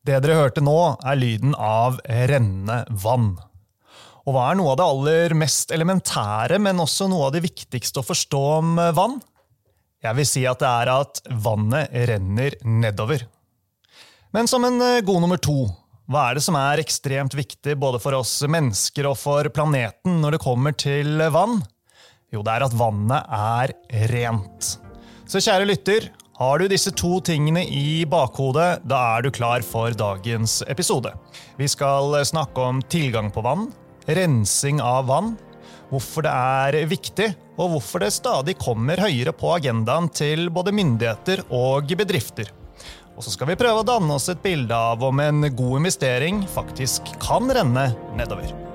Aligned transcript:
Det 0.00 0.16
dere 0.24 0.38
hørte 0.38 0.62
nå, 0.64 0.78
er 1.04 1.18
lyden 1.20 1.52
av 1.60 1.98
rennende 2.08 2.82
vann. 3.02 3.34
Og 4.24 4.32
hva 4.32 4.46
er 4.48 4.56
noe 4.56 4.72
av 4.72 4.78
det 4.80 4.86
aller 4.86 5.34
mest 5.36 5.72
elementære, 5.74 6.56
men 6.62 6.80
også 6.80 7.08
noe 7.10 7.26
av 7.28 7.34
det 7.34 7.42
viktigste 7.44 8.00
å 8.00 8.06
forstå 8.06 8.40
om 8.60 8.80
vann? 8.96 9.18
Jeg 10.00 10.16
vil 10.16 10.28
si 10.28 10.46
at 10.48 10.62
det 10.62 10.70
er 10.70 10.92
at 10.94 11.20
vannet 11.44 11.92
renner 12.08 12.56
nedover. 12.64 13.26
Men 14.32 14.48
som 14.48 14.64
en 14.64 14.80
eh, 14.80 15.02
god 15.04 15.20
nummer 15.20 15.40
to, 15.42 15.66
hva 16.08 16.30
er 16.30 16.38
det 16.38 16.44
som 16.46 16.56
er 16.56 16.80
ekstremt 16.80 17.36
viktig 17.36 17.76
både 17.78 18.00
for 18.00 18.16
oss 18.16 18.38
mennesker 18.48 19.10
og 19.10 19.18
for 19.20 19.50
planeten 19.52 20.22
når 20.22 20.38
det 20.38 20.42
kommer 20.46 20.72
til 20.80 21.20
vann? 21.34 21.58
Jo, 22.32 22.40
det 22.46 22.54
er 22.54 22.64
at 22.64 22.78
vannet 22.78 23.36
er 23.36 23.74
rent. 24.14 24.70
Så 25.28 25.42
kjære 25.44 25.68
lytter, 25.68 26.08
har 26.40 26.58
du 26.58 26.70
disse 26.72 26.88
to 26.96 27.18
tingene 27.20 27.66
i 27.68 28.06
bakhodet, 28.08 28.80
da 28.88 29.00
er 29.18 29.26
du 29.26 29.28
klar 29.34 29.60
for 29.60 29.92
dagens 29.92 30.62
episode. 30.72 31.12
Vi 31.60 31.68
skal 31.68 32.16
snakke 32.24 32.64
om 32.64 32.80
tilgang 32.88 33.28
på 33.34 33.44
vann, 33.44 33.66
rensing 34.08 34.80
av 34.80 35.10
vann, 35.10 35.34
hvorfor 35.90 36.24
det 36.24 36.32
er 36.32 36.88
viktig, 36.88 37.28
og 37.60 37.74
hvorfor 37.74 38.00
det 38.00 38.14
stadig 38.16 38.56
kommer 38.62 39.02
høyere 39.04 39.36
på 39.36 39.52
agendaen 39.58 40.08
til 40.16 40.48
både 40.48 40.72
myndigheter 40.72 41.44
og 41.52 41.92
bedrifter. 42.00 42.48
Og 43.18 43.26
så 43.26 43.34
skal 43.34 43.52
vi 43.52 43.60
prøve 43.60 43.84
å 43.84 43.88
danne 43.90 44.16
oss 44.16 44.30
et 44.32 44.40
bilde 44.40 44.72
av 44.72 45.04
om 45.04 45.20
en 45.20 45.44
god 45.44 45.76
investering 45.82 46.40
faktisk 46.48 47.12
kan 47.20 47.52
renne 47.52 47.90
nedover. 48.16 48.69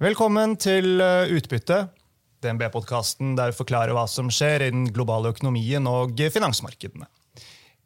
Velkommen 0.00 0.54
til 0.56 0.96
eh, 1.04 1.28
Utbytte, 1.36 1.82
DNB-podkasten 2.40 3.34
der 3.36 3.50
vi 3.50 3.58
forklarer 3.58 3.92
hva 3.92 4.06
som 4.08 4.30
skjer 4.32 4.62
i 4.64 4.68
den 4.72 4.86
globale 4.96 5.28
økonomien 5.28 5.84
og 5.84 6.22
finansmarkedene. 6.32 7.04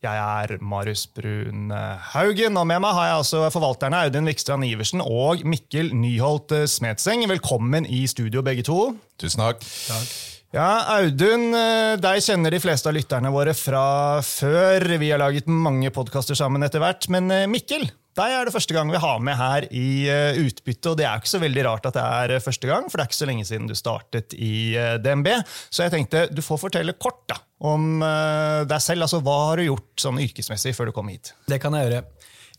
Jeg 0.04 0.20
er 0.20 0.62
Marius 0.62 1.08
Brun 1.10 1.72
eh, 1.74 2.04
Haugen, 2.12 2.54
og 2.54 2.68
med 2.70 2.84
meg 2.84 2.94
har 2.94 3.08
jeg 3.08 3.16
altså 3.16 3.40
forvalterne 3.50 4.04
Audun 4.06 4.30
Vikstrand 4.30 4.62
Iversen 4.68 5.02
og 5.02 5.42
Mikkel 5.42 5.90
Nyholt 5.90 6.54
eh, 6.54 6.68
Smedseng. 6.70 7.26
Velkommen 7.32 7.90
i 7.90 8.04
studio, 8.06 8.46
begge 8.46 8.62
to. 8.70 8.78
Tusen 9.18 9.42
takk. 9.42 9.66
takk. 9.88 10.14
Ja, 10.54 10.70
Audun, 11.00 11.50
deg 11.98 12.22
kjenner 12.22 12.54
de 12.54 12.62
fleste 12.62 12.92
av 12.92 12.94
lytterne 12.94 13.34
våre 13.34 13.56
fra 13.58 14.22
før. 14.22 14.86
Vi 15.02 15.10
har 15.10 15.18
laget 15.18 15.50
mange 15.50 15.90
podkaster 15.90 16.38
sammen 16.38 16.62
etter 16.62 16.78
hvert. 16.78 17.10
Men 17.10 17.26
Mikkel, 17.50 17.88
deg 18.14 18.30
er 18.30 18.46
det 18.46 18.54
første 18.54 18.74
gang 18.76 18.90
vi 18.92 19.00
har 19.02 19.22
med 19.22 19.34
her 19.38 19.66
i 19.74 19.86
uh, 20.06 20.38
utbytte, 20.44 20.92
og 20.92 20.98
det 21.00 21.06
er 21.08 21.18
ikke 21.18 21.32
så 21.32 21.40
veldig 21.42 21.64
rart 21.66 21.88
at 21.90 21.96
det 21.96 22.04
er 22.04 22.34
uh, 22.36 22.42
første 22.42 22.70
gang, 22.70 22.86
for 22.86 22.98
det 22.98 23.04
er 23.04 23.10
ikke 23.10 23.20
så 23.20 23.30
lenge 23.30 23.46
siden 23.48 23.70
du 23.70 23.74
startet 23.78 24.36
i 24.38 24.54
eh, 24.78 24.96
DNB. 25.02 25.30
Så 25.72 25.84
jeg 25.84 25.94
tenkte 25.94 26.26
du 26.30 26.42
får 26.44 26.60
fortelle 26.62 26.94
kort 26.94 27.24
da, 27.30 27.40
om 27.66 28.02
deg 28.02 28.82
selv. 28.82 29.06
altså 29.06 29.20
Hva 29.24 29.34
har 29.48 29.58
du 29.58 29.66
gjort 29.66 30.04
sånn 30.04 30.20
yrkesmessig 30.22 30.74
før 30.76 30.90
du 30.90 30.94
kom 30.96 31.10
hit? 31.10 31.32
Det 31.50 31.58
kan 31.62 31.74
jeg 31.74 31.88
gjøre. 31.88 32.02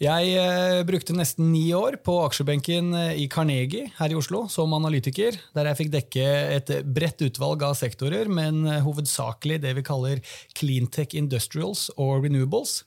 Jeg 0.02 0.84
brukte 0.90 1.16
nesten 1.16 1.54
ni 1.54 1.70
år 1.78 1.96
på 2.04 2.18
aksjebenken 2.26 2.92
i 3.16 3.30
Carnegie 3.32 3.94
her 3.96 4.12
i 4.12 4.18
Oslo 4.20 4.44
som 4.52 4.74
analytiker, 4.76 5.38
der 5.56 5.70
jeg 5.70 5.80
fikk 5.80 5.94
dekke 5.94 6.26
et 6.58 6.74
bredt 6.84 7.24
utvalg 7.30 7.64
av 7.64 7.78
sektorer, 7.80 8.28
men 8.28 8.66
hovedsakelig 8.84 9.62
det 9.64 9.72
vi 9.78 9.86
kaller 9.88 10.20
cleantech 10.58 11.16
industrials 11.16 11.88
og 11.96 12.28
renewables. 12.28 12.82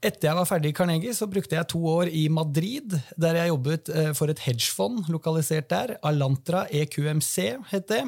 Etter 0.00 0.30
jeg 0.30 0.36
var 0.38 0.48
ferdig 0.48 0.70
i 0.72 0.76
Carnegie, 0.76 1.12
så 1.12 1.28
brukte 1.28 1.58
jeg 1.58 1.68
to 1.68 1.80
år 1.92 2.08
i 2.08 2.24
Madrid, 2.32 2.94
der 3.20 3.36
jeg 3.36 3.50
jobbet 3.52 3.90
eh, 3.92 4.12
for 4.16 4.32
et 4.32 4.40
hedgefond 4.46 5.10
lokalisert 5.12 5.68
der. 5.68 5.98
Alantra 6.08 6.64
EQMC 6.72 7.34
het 7.68 7.90
det. 7.92 8.06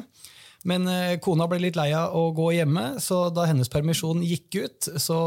Men 0.65 0.87
eh, 0.89 1.19
kona 1.21 1.45
ble 1.51 1.59
litt 1.61 1.77
lei 1.77 1.91
av 1.93 2.15
å 2.17 2.31
gå 2.33 2.49
hjemme, 2.55 2.95
så 3.03 3.27
da 3.35 3.45
hennes 3.49 3.69
permisjon 3.69 4.25
gikk 4.25 4.57
ut, 4.63 4.89
så 4.97 5.19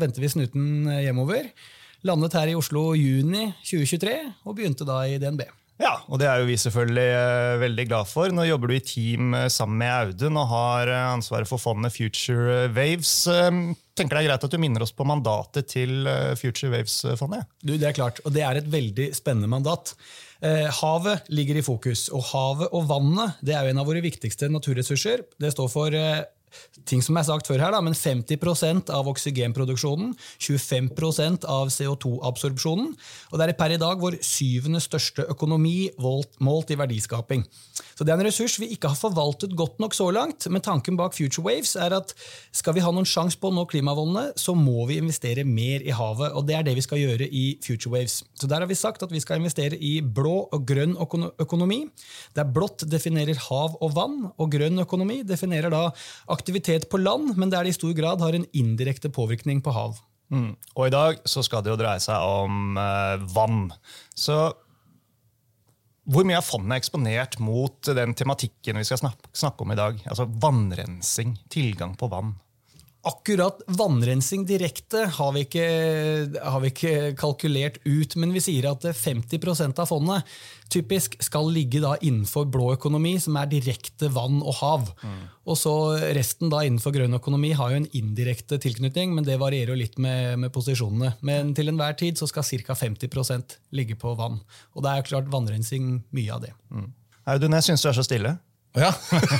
vendte 0.00 0.24
vi 0.24 0.32
snuten 0.32 0.88
eh, 0.88 1.04
hjemover. 1.04 1.50
Landet 2.06 2.38
her 2.38 2.48
i 2.48 2.56
Oslo 2.56 2.94
juni 2.96 3.50
2023 3.66 4.16
og 4.46 4.56
begynte 4.56 4.88
da 4.88 5.02
i 5.04 5.20
DNB. 5.20 5.44
Ja, 5.76 5.92
og 6.08 6.20
det 6.20 6.28
er 6.28 6.40
jo 6.40 6.48
vi 6.48 6.56
selvfølgelig 6.60 7.06
uh, 7.12 7.58
veldig 7.60 7.84
glad 7.90 8.08
for. 8.08 8.32
Nå 8.32 8.46
jobber 8.48 8.72
du 8.72 8.76
i 8.78 8.84
team 8.84 9.34
uh, 9.36 9.46
sammen 9.52 9.76
med 9.82 9.92
Audun 9.92 10.38
og 10.40 10.48
har 10.48 10.92
uh, 10.92 11.00
ansvaret 11.12 11.48
for 11.48 11.60
fondet 11.60 11.92
Future 11.92 12.66
Waves. 12.76 13.12
tenker 13.96 14.16
det 14.16 14.22
er 14.22 14.28
greit 14.30 14.46
at 14.46 14.54
du 14.54 14.60
minner 14.60 14.84
oss 14.84 14.94
på 14.96 15.04
mandatet 15.08 15.68
til 15.72 16.08
Future 16.40 16.72
Waves-fondet? 16.72 17.44
Du, 17.60 17.74
Det 17.76 17.90
er 17.90 17.96
klart, 17.96 18.22
og 18.24 18.32
det 18.32 18.44
er 18.44 18.60
et 18.60 18.70
veldig 18.72 19.10
spennende 19.16 19.48
mandat. 19.48 19.94
havet 20.80 21.28
ligger 21.32 21.56
i 21.56 21.64
fokus, 21.64 22.08
og 22.12 22.24
havet 22.32 22.68
og 22.72 22.88
vannet 22.88 23.40
det 23.40 23.54
er 23.56 23.64
jo 23.64 23.72
en 23.72 23.80
av 23.80 23.88
våre 23.88 24.04
viktigste 24.04 24.50
naturressurser. 24.52 25.24
Det 25.40 25.52
står 25.52 25.70
for 25.72 25.96
ting 26.88 27.02
som 27.04 27.16
er 27.16 27.26
sagt 27.28 27.48
før 27.48 27.62
her, 27.62 27.74
da, 27.74 27.80
men 27.84 27.96
50% 27.96 28.90
av 28.94 29.08
oksygenproduksjonen, 29.10 30.12
25% 30.42 31.46
av 31.50 31.70
CO2-absorpsjonen. 31.72 32.92
Og 33.30 33.38
det 33.38 33.48
er 33.48 33.56
per 33.58 33.74
i 33.74 33.80
dag 33.80 34.00
vår 34.02 34.18
syvende 34.24 34.82
største 34.82 35.26
økonomi 35.32 35.92
målt 35.96 36.72
i 36.72 36.78
verdiskaping. 36.78 37.46
Så 37.96 38.04
Det 38.04 38.12
er 38.12 38.20
en 38.20 38.26
ressurs 38.26 38.58
vi 38.60 38.68
ikke 38.74 38.90
har 38.92 38.98
forvaltet 38.98 39.56
godt 39.56 39.80
nok 39.80 39.94
så 39.96 40.10
langt. 40.12 40.46
Men 40.52 40.60
tanken 40.64 40.98
bak 40.98 41.14
Future 41.16 41.44
Waves 41.46 41.76
er 41.80 41.94
at 41.96 42.12
skal 42.52 42.76
vi 42.76 42.84
ha 42.84 42.92
noen 42.92 43.08
sjanse 43.08 43.38
på 43.40 43.48
å 43.48 43.54
nå 43.56 43.64
klimavollene, 43.70 44.34
så 44.36 44.54
må 44.56 44.84
vi 44.88 44.98
investere 45.00 45.46
mer 45.48 45.84
i 45.84 45.94
havet. 45.96 46.34
Og 46.36 46.44
det 46.46 46.58
er 46.58 46.66
det 46.66 46.76
vi 46.76 46.84
skal 46.84 47.00
gjøre 47.00 47.28
i 47.28 47.58
Future 47.64 47.92
Waves. 47.94 48.22
Så 48.36 48.46
Der 48.46 48.60
har 48.60 48.68
vi 48.68 48.76
sagt 48.76 49.02
at 49.02 49.12
vi 49.12 49.20
skal 49.20 49.40
investere 49.40 49.76
i 49.80 50.00
blå 50.00 50.48
og 50.52 50.66
grønn 50.68 50.96
økonomi. 50.96 51.86
Der 52.36 52.44
blått 52.44 52.84
definerer 52.88 53.40
hav 53.48 53.78
og 53.80 53.94
vann, 53.96 54.30
og 54.36 54.52
grønn 54.52 54.78
økonomi 54.84 55.22
definerer 55.26 55.72
da 55.72 55.90
aktivitet 56.28 56.45
på 56.90 57.00
land, 57.00 57.36
men 57.36 57.50
der 57.50 57.64
det 57.64 57.74
i 57.74 57.78
stor 57.78 57.94
grad 57.96 58.20
har 58.20 58.36
en 58.36 58.46
indirekte 58.52 59.08
påvirkning 59.08 59.62
på 59.62 59.74
hav. 59.74 59.98
Mm. 60.32 60.56
Og 60.74 60.86
i 60.86 60.94
dag 60.94 61.18
så 61.24 61.42
skal 61.46 61.62
det 61.62 61.70
jo 61.70 61.80
dreie 61.80 62.02
seg 62.02 62.18
om 62.18 62.78
eh, 62.80 63.26
vann. 63.34 63.68
Så 64.14 64.52
hvor 66.06 66.26
mye 66.26 66.38
er 66.38 66.46
fondet 66.46 66.76
er 66.76 66.82
eksponert 66.82 67.38
mot 67.42 67.90
den 67.98 68.14
tematikken 68.14 68.78
vi 68.78 68.86
skal 68.86 69.00
snakke 69.34 69.64
om 69.64 69.72
i 69.74 69.78
dag? 69.78 69.98
Altså 70.06 70.28
vannrensing, 70.42 71.34
tilgang 71.50 71.96
på 71.98 72.10
vann. 72.12 72.36
Akkurat 73.06 73.60
vannrensing 73.70 74.42
direkte 74.48 75.04
har 75.14 75.32
vi, 75.36 75.44
ikke, 75.46 75.66
har 76.42 76.62
vi 76.64 76.70
ikke 76.72 76.94
kalkulert 77.18 77.78
ut, 77.84 78.16
men 78.18 78.32
vi 78.34 78.42
sier 78.42 78.66
at 78.72 78.82
50% 78.82 79.78
av 79.82 79.86
fondet 79.86 80.26
typisk 80.74 81.14
skal 81.22 81.46
ligge 81.54 81.78
innenfor 82.00 82.48
blå 82.50 82.72
økonomi, 82.74 83.14
som 83.22 83.38
er 83.38 83.46
direkte 83.52 84.10
vann 84.10 84.40
og 84.42 84.58
hav. 84.58 84.90
Mm. 85.06 85.20
Og 85.46 85.58
så 85.60 85.74
Resten 86.16 86.50
da 86.50 86.64
innenfor 86.66 86.96
grønn 86.96 87.14
økonomi 87.14 87.52
har 87.54 87.72
jo 87.72 87.80
en 87.84 87.88
indirekte 87.94 88.58
tilknytning, 88.62 89.14
men 89.14 89.28
det 89.28 89.38
varierer 89.38 89.74
jo 89.74 89.78
litt 89.78 90.00
med, 90.02 90.40
med 90.42 90.54
posisjonene. 90.54 91.14
Men 91.26 91.54
til 91.54 91.70
enhver 91.70 91.94
tid 92.00 92.18
så 92.18 92.26
skal 92.30 92.46
ca. 92.66 92.74
50% 92.74 93.58
ligge 93.78 93.94
på 94.00 94.16
vann. 94.18 94.40
Og 94.74 94.82
det 94.82 94.92
er 94.96 95.06
klart 95.06 95.30
vannrensing 95.30 96.00
mye 96.10 96.34
av 96.34 96.42
det. 96.42 96.54
Mm. 96.74 96.90
Audun, 97.26 97.54
jeg 97.58 97.70
syns 97.70 97.82
du 97.82 97.90
er 97.90 97.98
så 97.98 98.06
stille. 98.06 98.36
Ja. 98.76 98.90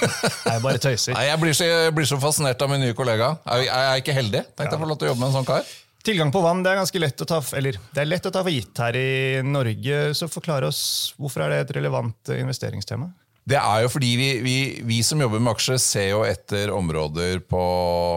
jeg 0.50 0.62
bare 0.64 0.80
tøyser. 0.80 1.16
Nei, 1.16 1.26
jeg, 1.28 1.40
blir 1.42 1.56
så, 1.56 1.66
jeg 1.68 1.96
blir 1.96 2.08
så 2.08 2.20
fascinert 2.20 2.62
av 2.64 2.72
min 2.72 2.80
nye 2.82 2.96
kollega. 2.96 3.34
Jeg, 3.44 3.68
jeg 3.68 3.90
er 3.90 4.00
ikke 4.04 4.16
heldig. 4.16 4.46
Tenk 4.54 4.70
deg 4.70 4.78
jeg 4.78 4.84
få 4.84 4.88
lov 4.92 5.00
til 5.00 5.08
å 5.08 5.12
jobbe 5.12 5.22
med 5.24 5.28
en 5.30 5.36
sånn 5.40 5.50
kar. 5.50 5.74
Tilgang 6.06 6.30
på 6.30 6.40
vann 6.44 6.62
det 6.62 6.70
er 6.70 6.78
ganske 6.78 7.02
lett 7.02 7.22
å 7.24 7.26
ta, 7.26 7.40
eller, 7.58 7.76
det 7.92 8.02
er 8.02 8.06
lett 8.06 8.26
å 8.28 8.30
ta 8.30 8.44
for 8.46 8.54
gitt 8.54 8.78
her 8.78 8.96
i 8.98 9.42
Norge. 9.42 10.02
så 10.14 10.30
Forklar 10.30 10.68
oss, 10.68 10.80
Hvorfor 11.18 11.42
er 11.44 11.52
det 11.52 11.62
et 11.64 11.78
relevant 11.80 12.34
investeringstema? 12.36 13.10
Det 13.46 13.58
er 13.60 13.84
jo 13.84 13.90
fordi 13.92 14.08
vi, 14.18 14.28
vi, 14.42 14.54
vi, 14.82 14.96
som 15.06 15.20
jobber 15.22 15.38
med 15.38 15.52
aksjer, 15.52 15.78
ser 15.78 16.08
jo 16.08 16.24
etter 16.26 16.72
områder 16.74 17.44
på, 17.46 17.60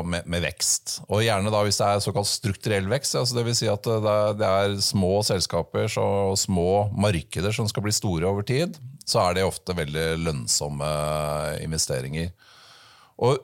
med, 0.01 0.25
med, 0.25 0.41
vekst. 0.41 1.03
Og 1.05 1.21
gjerne 1.21 1.51
da 1.53 1.59
hvis 1.65 1.77
det 1.77 1.85
er 1.85 2.01
såkalt 2.01 2.29
strukturell 2.29 2.89
vekst. 2.89 3.17
altså 3.19 3.37
det 3.37 3.43
vil 3.45 3.57
Si 3.59 3.69
at 3.69 3.85
det 3.85 4.13
er, 4.15 4.39
det 4.39 4.49
er 4.49 4.79
små 4.81 5.19
selskaper 5.25 5.85
og 6.01 6.33
små 6.41 6.87
markeder 6.97 7.53
som 7.53 7.69
skal 7.69 7.85
bli 7.85 7.93
store 7.93 8.25
over 8.25 8.45
tid. 8.45 8.79
Så 9.09 9.21
er 9.23 9.37
det 9.37 9.47
ofte 9.47 9.75
veldig 9.77 10.07
lønnsomme 10.21 10.89
investeringer. 11.65 12.29
Og 13.19 13.39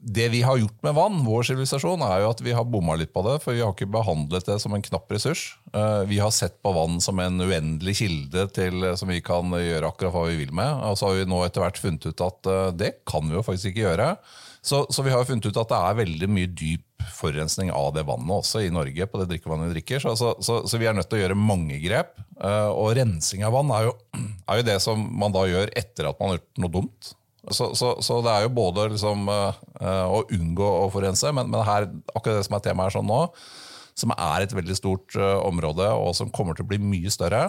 det 0.00 0.30
vi 0.32 0.40
har 0.42 0.56
gjort 0.56 0.82
med 0.86 0.94
vann, 0.96 1.18
vår 1.26 1.44
sivilisasjon, 1.50 2.00
er 2.06 2.22
jo 2.22 2.30
at 2.32 2.40
vi 2.40 2.54
har 2.56 2.68
bomma 2.68 2.94
litt 2.96 3.12
på 3.12 3.22
det. 3.26 3.36
For 3.44 3.56
vi 3.56 3.60
har 3.60 3.74
ikke 3.74 3.90
behandlet 3.92 4.46
det 4.48 4.56
som 4.62 4.72
en 4.72 4.84
knapp 4.84 5.12
ressurs. 5.12 5.42
Eh, 5.76 6.02
vi 6.08 6.20
har 6.22 6.32
sett 6.32 6.56
på 6.64 6.72
vann 6.72 7.00
som 7.04 7.20
en 7.20 7.42
uendelig 7.42 7.98
kilde 8.00 8.46
til, 8.56 8.86
som 8.96 9.12
vi 9.12 9.20
kan 9.24 9.52
gjøre 9.52 9.90
akkurat 9.90 10.14
hva 10.14 10.24
vi 10.30 10.38
vil 10.40 10.54
med. 10.56 10.86
Og 10.88 10.96
så 10.96 11.10
har 11.10 11.20
vi 11.20 11.28
nå 11.28 11.42
etter 11.44 11.64
hvert 11.64 11.80
funnet 11.82 12.08
ut 12.08 12.24
at 12.24 12.52
eh, 12.52 12.70
det 12.80 12.92
kan 13.08 13.28
vi 13.28 13.36
jo 13.36 13.44
faktisk 13.44 13.72
ikke 13.72 13.88
gjøre. 13.90 14.14
Så, 14.64 14.86
så 14.92 15.04
vi 15.04 15.12
har 15.12 15.28
funnet 15.28 15.50
ut 15.50 15.60
at 15.60 15.72
det 15.72 15.82
er 15.84 16.00
veldig 16.00 16.30
mye 16.32 16.52
dyp 16.52 16.86
forurensning 17.16 17.70
av 17.74 17.92
det 17.96 18.04
vannet 18.08 18.32
også 18.40 18.64
i 18.64 18.72
Norge. 18.72 19.06
på 19.06 19.20
det 19.20 19.28
drikkevannet 19.30 19.70
vi 19.70 19.78
drikker. 19.78 20.02
Så, 20.02 20.34
så, 20.40 20.60
så 20.66 20.80
vi 20.80 20.88
er 20.88 20.96
nødt 20.96 21.10
til 21.10 21.20
å 21.20 21.22
gjøre 21.22 21.38
mange 21.38 21.78
grep. 21.82 22.18
Eh, 22.40 22.68
og 22.70 22.94
rensing 22.98 23.44
av 23.46 23.54
vann 23.56 23.72
er 23.76 23.88
jo, 23.88 23.94
er 24.50 24.60
jo 24.60 24.68
det 24.68 24.76
som 24.84 25.02
man 25.22 25.34
da 25.34 25.46
gjør 25.48 25.72
etter 25.78 26.10
at 26.10 26.20
man 26.20 26.32
har 26.32 26.40
gjort 26.40 26.62
noe 26.64 26.74
dumt. 26.80 27.14
Så, 27.48 27.70
så, 27.74 27.94
så, 28.04 28.20
det 28.24 28.32
er 28.32 28.44
jo 28.44 28.52
både 28.52 28.90
liksom, 28.92 29.24
uh, 29.32 29.56
å 30.12 30.20
unngå 30.28 30.66
å 30.82 30.90
forurense, 30.92 31.32
men, 31.34 31.48
men 31.50 31.64
her, 31.64 31.88
akkurat 32.12 32.36
det 32.36 32.44
som 32.46 32.58
er 32.58 32.64
temaet 32.66 32.90
her 32.90 32.96
sånn 32.98 33.08
nå, 33.08 33.20
som 33.96 34.12
er 34.12 34.44
et 34.44 34.52
veldig 34.54 34.76
stort 34.76 35.16
uh, 35.16 35.40
område, 35.48 35.88
og 35.96 36.12
som 36.18 36.30
kommer 36.30 36.54
til 36.54 36.66
å 36.66 36.70
bli 36.70 36.78
mye 36.84 37.10
større, 37.10 37.46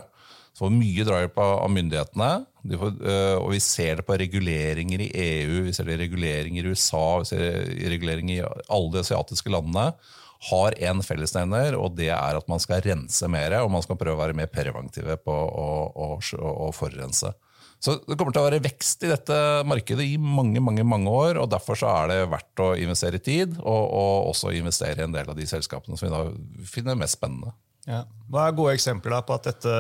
så 0.56 0.72
mye 0.72 1.06
drahjelp 1.08 1.38
av 1.44 1.70
myndighetene. 1.72 2.32
Får, 2.62 2.98
øh, 3.02 3.38
og 3.42 3.52
vi 3.56 3.60
ser 3.64 3.98
det 3.98 4.06
på 4.06 4.16
reguleringer 4.22 5.02
i 5.02 5.12
EU, 5.18 5.62
vi 5.66 5.74
ser 5.74 5.88
det 5.88 5.96
i 5.98 6.04
reguleringer 6.04 6.66
i 6.68 6.74
USA, 6.74 7.06
vi 7.22 7.30
ser 7.32 7.42
det 7.42 7.54
i 7.82 7.90
reguleringer 7.90 8.36
i 8.36 8.66
alle 8.70 8.92
de 8.94 9.02
asiatiske 9.02 9.50
landene. 9.54 9.92
Har 10.50 10.76
en 10.90 11.02
fellesnevner, 11.06 11.78
og 11.78 11.96
det 11.98 12.10
er 12.14 12.38
at 12.38 12.48
man 12.50 12.62
skal 12.62 12.82
rense 12.86 13.28
mer, 13.30 13.60
og 13.62 13.72
man 13.74 13.84
skal 13.86 13.98
prøve 13.98 14.18
å 14.18 14.22
være 14.24 14.38
mer 14.38 14.50
preventive 14.50 15.18
på 15.22 15.34
å, 15.34 15.68
å, 15.90 16.08
å, 16.18 16.70
forurense. 16.74 17.34
Så 17.82 17.96
Det 18.06 18.18
kommer 18.18 18.34
til 18.34 18.44
å 18.44 18.48
være 18.48 18.62
vekst 18.62 19.06
i 19.06 19.10
dette 19.10 19.36
markedet 19.66 20.06
i 20.06 20.18
mange 20.22 20.62
mange, 20.62 20.86
mange 20.86 21.10
år. 21.10 21.40
og 21.42 21.50
Derfor 21.50 21.78
så 21.78 21.90
er 21.94 22.12
det 22.12 22.20
verdt 22.30 22.62
å 22.62 22.72
investere 22.78 23.18
i 23.18 23.26
tid, 23.26 23.58
og, 23.58 23.84
og 23.90 24.30
også 24.34 24.54
investere 24.58 25.02
i 25.02 25.06
en 25.08 25.14
del 25.18 25.30
av 25.30 25.38
de 25.38 25.50
selskapene 25.50 25.98
som 25.98 26.10
vi 26.10 26.14
da 26.14 26.66
finner 26.70 26.98
mest 26.98 27.18
spennende. 27.18 27.54
Ja. 27.90 28.04
Hva 28.30 28.48
er 28.48 28.58
gode 28.58 28.76
eksempler 28.78 29.26
på 29.26 29.38
at 29.38 29.50
dette 29.50 29.74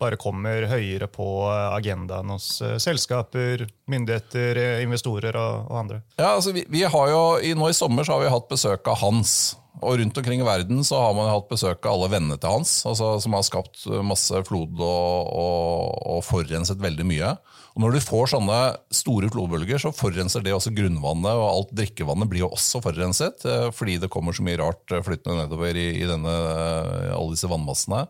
bare 0.00 0.18
kommer 0.20 0.66
høyere 0.70 1.08
på 1.10 1.26
agendaen 1.48 2.32
hos 2.34 2.48
eh, 2.64 2.76
selskaper, 2.82 3.66
myndigheter, 3.90 4.60
eh, 4.60 4.82
investorer 4.84 5.36
og, 5.40 5.70
og 5.70 5.78
andre? 5.84 6.00
Ja, 6.18 6.34
altså 6.34 6.52
vi, 6.56 6.66
vi, 6.72 6.84
jo, 6.84 7.22
Nå 7.56 7.70
i 7.70 7.76
sommer 7.76 8.06
så 8.06 8.16
har 8.16 8.24
vi 8.24 8.34
hatt 8.34 8.50
besøk 8.52 8.90
av 8.92 9.00
Hans. 9.02 9.56
Og 9.84 9.98
rundt 10.00 10.16
omkring 10.16 10.40
i 10.40 10.46
verden 10.46 10.80
så 10.88 11.02
har 11.02 11.16
man 11.16 11.28
hatt 11.28 11.50
besøk 11.50 11.84
av 11.84 11.98
alle 11.98 12.08
vennene 12.14 12.38
til 12.40 12.48
Hans, 12.48 12.78
altså, 12.88 13.16
som 13.20 13.36
har 13.36 13.44
skapt 13.44 13.84
masse 14.08 14.40
flod 14.48 14.80
og, 14.80 15.32
og, 15.36 15.98
og 16.16 16.24
forurenset 16.24 16.80
veldig 16.80 17.08
mye. 17.08 17.34
Og 17.76 17.82
Når 17.84 17.92
du 17.92 18.00
får 18.00 18.30
sånne 18.32 18.58
store 18.88 19.28
flodbølger, 19.28 19.76
så 19.76 19.90
forurenser 19.92 20.40
det 20.40 20.54
også 20.56 20.72
grunnvannet. 20.72 21.28
og 21.28 21.44
Alt 21.44 21.74
drikkevannet 21.76 22.30
blir 22.30 22.46
jo 22.46 22.54
også 22.56 22.80
forurenset, 22.80 23.44
eh, 23.44 23.68
fordi 23.68 23.98
det 24.00 24.08
kommer 24.08 24.32
så 24.32 24.46
mye 24.46 24.56
rart 24.56 24.94
eh, 24.96 25.02
flyttende 25.04 25.44
nedover 25.44 25.76
i, 25.76 25.90
i 26.00 26.08
denne, 26.08 26.32
eh, 26.32 27.12
alle 27.12 27.34
disse 27.34 27.50
vannmassene. 27.52 28.06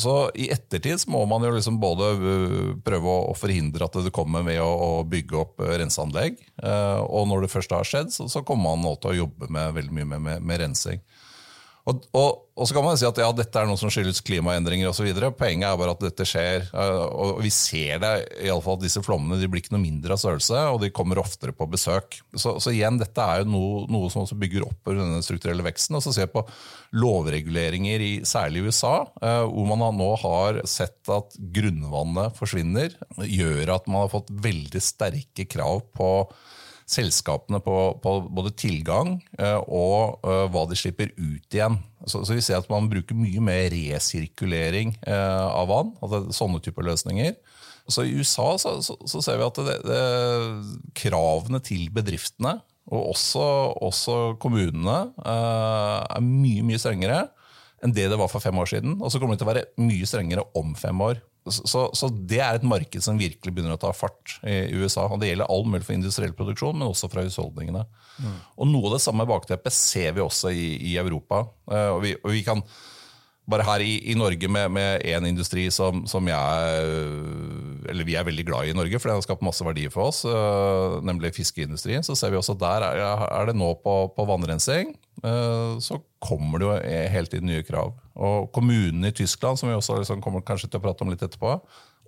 Så 0.00 0.14
I 0.32 0.48
ettertid 0.54 1.02
så 1.02 1.12
må 1.12 1.20
man 1.28 1.44
jo 1.44 1.52
liksom 1.52 1.76
både 1.82 2.08
prøve 2.86 3.18
å 3.28 3.36
forhindre 3.36 3.84
at 3.84 4.00
det 4.00 4.14
kommer 4.14 4.40
med 4.46 4.62
å, 4.64 5.04
bygge 5.04 5.36
opp 5.36 5.60
renseanlegg. 5.60 6.38
Og 7.10 7.26
når 7.28 7.44
det 7.44 7.50
først 7.52 7.74
har 7.74 7.84
skjedd, 7.84 8.12
så 8.14 8.44
kommer 8.46 8.70
man 8.70 8.86
nå 8.86 8.94
til 9.02 9.10
å 9.10 9.18
jobbe 9.24 9.50
med 9.52 9.74
veldig 9.76 9.96
mye 9.98 10.08
med, 10.14 10.22
med, 10.28 10.46
med 10.46 10.62
rensing. 10.62 11.02
Og, 11.88 12.02
og, 12.12 12.28
og, 12.54 12.66
så 12.68 12.76
kan 12.76 12.84
man 12.84 12.98
si 13.00 13.06
at 13.08 13.18
ja, 13.18 13.28
dette 13.32 13.56
er 13.56 13.68
noe 13.68 13.80
som 13.80 13.90
skyldes 13.92 14.20
klimaendringer 14.26 14.90
osv. 14.90 15.08
Poenget 15.38 15.66
er 15.70 15.78
bare 15.80 15.94
at 15.94 16.02
dette 16.04 16.26
skjer. 16.28 16.66
Eh, 16.68 17.04
og 17.08 17.40
vi 17.44 17.52
ser 17.54 18.02
det, 18.02 18.12
i 18.44 18.50
alle 18.52 18.64
fall 18.64 18.76
at 18.78 18.84
disse 18.84 19.02
flommene 19.04 19.40
de 19.40 19.48
blir 19.50 19.64
ikke 19.64 19.74
noe 19.74 19.82
mindre 19.84 20.14
av 20.14 20.20
størrelse, 20.22 20.60
og 20.74 20.82
de 20.84 20.92
kommer 20.94 21.22
oftere 21.22 21.54
på 21.56 21.68
besøk. 21.72 22.20
Så, 22.34 22.58
så 22.60 22.74
igjen, 22.74 23.00
dette 23.00 23.24
er 23.24 23.42
jo 23.42 23.50
noe, 23.54 23.86
noe 23.90 24.12
som 24.12 24.26
også 24.26 24.38
bygger 24.40 24.68
opp 24.68 24.92
denne 24.92 25.22
strukturelle 25.24 25.64
veksten. 25.66 25.96
Og 25.98 26.04
så 26.04 26.14
ser 26.14 26.28
vi 26.28 26.36
på 26.36 26.44
lovreguleringer, 27.00 28.04
i, 28.04 28.12
særlig 28.28 28.60
i 28.60 28.70
USA, 28.70 28.94
eh, 29.22 29.42
hvor 29.48 29.72
man 29.72 29.96
nå 29.96 30.12
har 30.20 30.62
sett 30.68 31.10
at 31.10 31.36
grunnvannet 31.56 32.36
forsvinner. 32.38 32.94
Gjør 33.24 33.76
at 33.78 33.90
man 33.90 34.04
har 34.04 34.12
fått 34.12 34.32
veldig 34.44 34.84
sterke 34.84 35.48
krav 35.48 35.86
på 35.96 36.12
selskapene 36.90 37.60
på, 37.62 37.76
på 38.02 38.14
både 38.34 38.52
tilgang 38.58 39.14
uh, 39.38 39.60
og 39.62 40.26
uh, 40.26 40.46
hva 40.50 40.64
de 40.70 40.78
slipper 40.78 41.12
ut 41.18 41.54
igjen. 41.54 41.78
Så, 42.06 42.24
så, 42.24 42.34
vi 42.34 42.44
ser 42.44 42.58
at 42.58 42.70
man 42.72 42.88
bruker 42.90 43.18
mye 43.18 43.42
mer 43.44 43.68
resirkulering 43.74 44.96
uh, 45.06 45.46
av 45.52 45.70
vann. 45.70 45.94
altså 46.02 46.24
Sånne 46.34 46.62
typer 46.64 46.88
løsninger. 46.88 47.36
Så 47.90 48.06
I 48.06 48.16
USA 48.18 48.52
så, 48.60 48.76
så, 48.84 48.96
så 49.08 49.22
ser 49.24 49.38
vi 49.40 49.46
at 49.46 49.62
det, 49.66 49.78
det, 49.86 50.02
kravene 50.98 51.62
til 51.64 51.88
bedriftene, 51.94 52.58
og 52.90 53.12
også, 53.12 53.42
også 53.86 54.14
kommunene, 54.42 55.12
er 55.22 56.22
mye 56.24 56.64
mye 56.66 56.80
strengere 56.80 57.20
enn 57.84 57.94
det 57.94 58.08
det 58.10 58.18
var 58.18 58.30
for 58.30 58.42
fem 58.42 58.58
år 58.60 58.68
siden. 58.72 58.96
Og 58.98 59.12
så 59.12 59.20
kommer 59.20 59.36
det 59.36 59.42
til 59.42 59.48
å 59.48 59.52
være 59.52 59.66
mye 59.80 60.08
strengere 60.08 60.44
om 60.58 60.74
fem 60.78 61.02
år. 61.06 61.20
Så, 61.50 61.86
så, 61.96 62.10
det 62.30 62.40
er 62.42 62.58
et 62.58 62.66
marked 62.66 63.04
som 63.04 63.18
virkelig 63.20 63.52
begynner 63.54 63.76
å 63.76 63.80
ta 63.80 63.92
fart 63.96 64.38
i 64.46 64.62
USA. 64.78 65.06
og 65.08 65.20
Det 65.22 65.32
gjelder 65.32 65.50
all 65.50 65.66
mulig 65.68 65.84
for 65.86 65.96
industriell 65.96 66.34
produksjon, 66.36 66.78
men 66.78 66.88
også 66.88 67.10
fra 67.12 67.24
husholdningene. 67.26 67.84
Mm. 68.20 68.38
Og 68.60 68.70
Noe 68.70 68.90
av 68.90 68.96
det 68.96 69.04
samme 69.04 69.26
bakteppet 69.28 69.74
ser 69.74 70.14
vi 70.16 70.24
også 70.24 70.52
i, 70.54 70.70
i 70.92 70.96
Europa. 71.00 71.44
Uh, 71.70 71.90
og, 71.96 72.00
vi, 72.04 72.14
og 72.20 72.34
vi, 72.34 72.44
kan 72.46 72.64
bare 73.50 73.66
her 73.66 73.82
i, 73.84 73.96
i 74.12 74.16
Norge 74.18 74.48
med, 74.48 75.04
én 75.04 75.26
industri 75.28 75.66
som, 75.74 76.04
som, 76.08 76.26
jeg 76.30 76.86
Eller 77.90 78.06
vi 78.06 78.16
er 78.18 78.26
veldig 78.26 78.46
glad 78.46 78.68
i 78.68 78.70
i 78.70 78.76
Norge, 78.76 79.00
for 79.00 79.10
det 79.10 79.18
har 79.18 79.26
skapt 79.26 79.44
masse 79.46 79.64
verdier 79.66 79.92
for 79.92 80.08
oss, 80.10 80.22
uh, 80.28 81.00
nemlig 81.06 81.34
fiskeindustrien. 81.36 82.06
Så 82.06 82.16
ser 82.18 82.32
vi 82.32 82.38
også 82.40 82.56
der 82.58 82.86
er, 82.86 83.02
er 83.26 83.50
det 83.50 83.56
nå 83.58 83.72
på, 83.82 83.96
på 84.14 84.26
vannrensing. 84.28 84.94
Uh, 85.24 85.76
så 85.82 85.98
kommer 86.22 86.60
det 86.60 86.68
jo 86.68 86.78
hele 87.16 87.32
tiden 87.32 87.50
nye 87.50 87.66
krav. 87.66 87.94
Og 88.20 88.50
Kommunene 88.54 89.10
i 89.10 89.16
Tyskland 89.16 89.58
som 89.58 89.70
vi 89.70 89.76
også 89.76 90.00
liksom 90.00 90.22
kommer 90.24 90.44
kanskje 90.46 90.70
til 90.70 90.80
å 90.80 90.84
prate 90.84 91.06
om 91.06 91.12
litt 91.12 91.24
etterpå, 91.24 91.58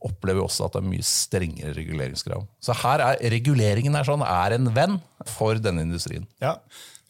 opplever 0.03 0.43
også 0.43 0.67
at 0.67 0.77
det 0.77 0.83
er 0.83 0.91
mye 0.91 1.07
strengere 1.07 1.75
reguleringskrav. 1.77 2.47
Så 2.63 2.75
her 2.83 3.03
er 3.05 3.21
reguleringen 3.33 3.95
er, 3.99 4.07
sånn, 4.07 4.25
er 4.27 4.57
en 4.57 4.71
venn 4.75 4.99
for 5.31 5.61
denne 5.63 5.85
industrien. 5.87 6.27
Ja, 6.43 6.57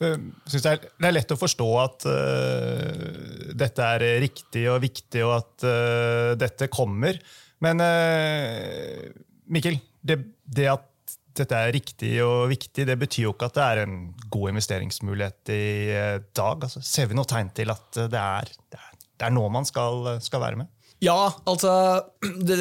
synes 0.02 0.64
det, 0.64 0.72
er, 0.72 1.14
lett 1.14 1.34
å 1.34 1.38
forstå 1.38 1.68
at 1.82 2.06
uh, 2.08 3.52
dette 3.58 3.90
er 3.96 4.04
riktig 4.22 4.64
og 4.72 4.80
viktig, 4.84 5.22
og 5.26 5.34
at 5.38 5.66
uh, 5.66 6.32
dette 6.40 6.70
kommer. 6.72 7.18
Men 7.62 7.82
uh, 7.82 9.10
Mikkel, 9.52 9.78
det, 10.02 10.18
det, 10.42 10.68
at 10.72 11.16
dette 11.38 11.58
er 11.58 11.74
riktig 11.74 12.14
og 12.24 12.50
viktig, 12.52 12.86
det 12.88 12.98
betyr 13.00 13.28
jo 13.28 13.34
ikke 13.36 13.50
at 13.50 13.58
det 13.58 13.66
er 13.68 13.82
en 13.84 13.96
god 14.32 14.54
investeringsmulighet 14.54 15.54
i 15.54 15.64
dag. 16.34 16.66
Altså, 16.68 16.82
ser 16.84 17.10
vi 17.10 17.18
noe 17.18 17.28
tegn 17.28 17.52
til 17.56 17.72
at 17.74 18.02
det 18.12 18.22
er, 18.22 18.54
det 18.72 18.80
er, 18.80 18.94
det 19.12 19.28
er 19.28 19.34
nå 19.36 19.46
man 19.52 19.68
skal, 19.68 20.16
skal 20.24 20.42
være 20.42 20.64
med? 20.64 20.72
Ja, 21.02 21.32
altså 21.50 21.72
det, 22.46 22.58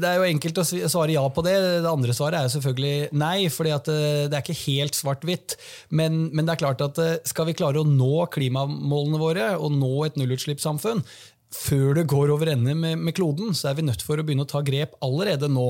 det, 0.00 0.08
er 0.08 0.20
jo 0.20 0.28
enkelt 0.30 0.62
å 0.62 0.64
svare 0.64 1.12
ja 1.12 1.24
på 1.28 1.44
det. 1.44 1.56
Det 1.84 1.90
andre 1.90 2.16
svaret 2.16 2.40
er 2.40 2.54
selvfølgelig 2.54 3.10
nei, 3.20 3.36
for 3.52 3.68
eh, 3.68 4.24
det 4.30 4.38
er 4.38 4.40
ikke 4.40 4.62
helt 4.64 4.96
svart-hvitt. 4.96 5.58
Men, 5.92 6.24
men, 6.32 6.46
det 6.46 6.56
er 6.56 6.64
klart 6.64 6.84
at 6.84 7.02
eh, 7.02 7.18
skal 7.28 7.50
vi 7.50 7.58
klare 7.58 7.82
å 7.82 7.88
nå 7.88 8.24
klimamålene 8.32 9.20
våre 9.20 9.52
og 9.58 9.76
nå 9.76 9.92
et 10.06 10.18
nullutslippssamfunn, 10.20 11.04
før 11.52 11.98
det 11.98 12.06
går 12.08 12.30
over 12.32 12.48
ende 12.48 12.72
med, 12.72 12.96
med, 12.96 13.12
kloden, 13.12 13.50
så 13.52 13.68
er 13.68 13.76
vi 13.76 13.84
nødt 13.84 14.00
for 14.00 14.16
å 14.16 14.24
begynne 14.24 14.46
å 14.46 14.48
ta 14.48 14.62
grep 14.64 14.94
allerede 15.04 15.50
nå. 15.52 15.66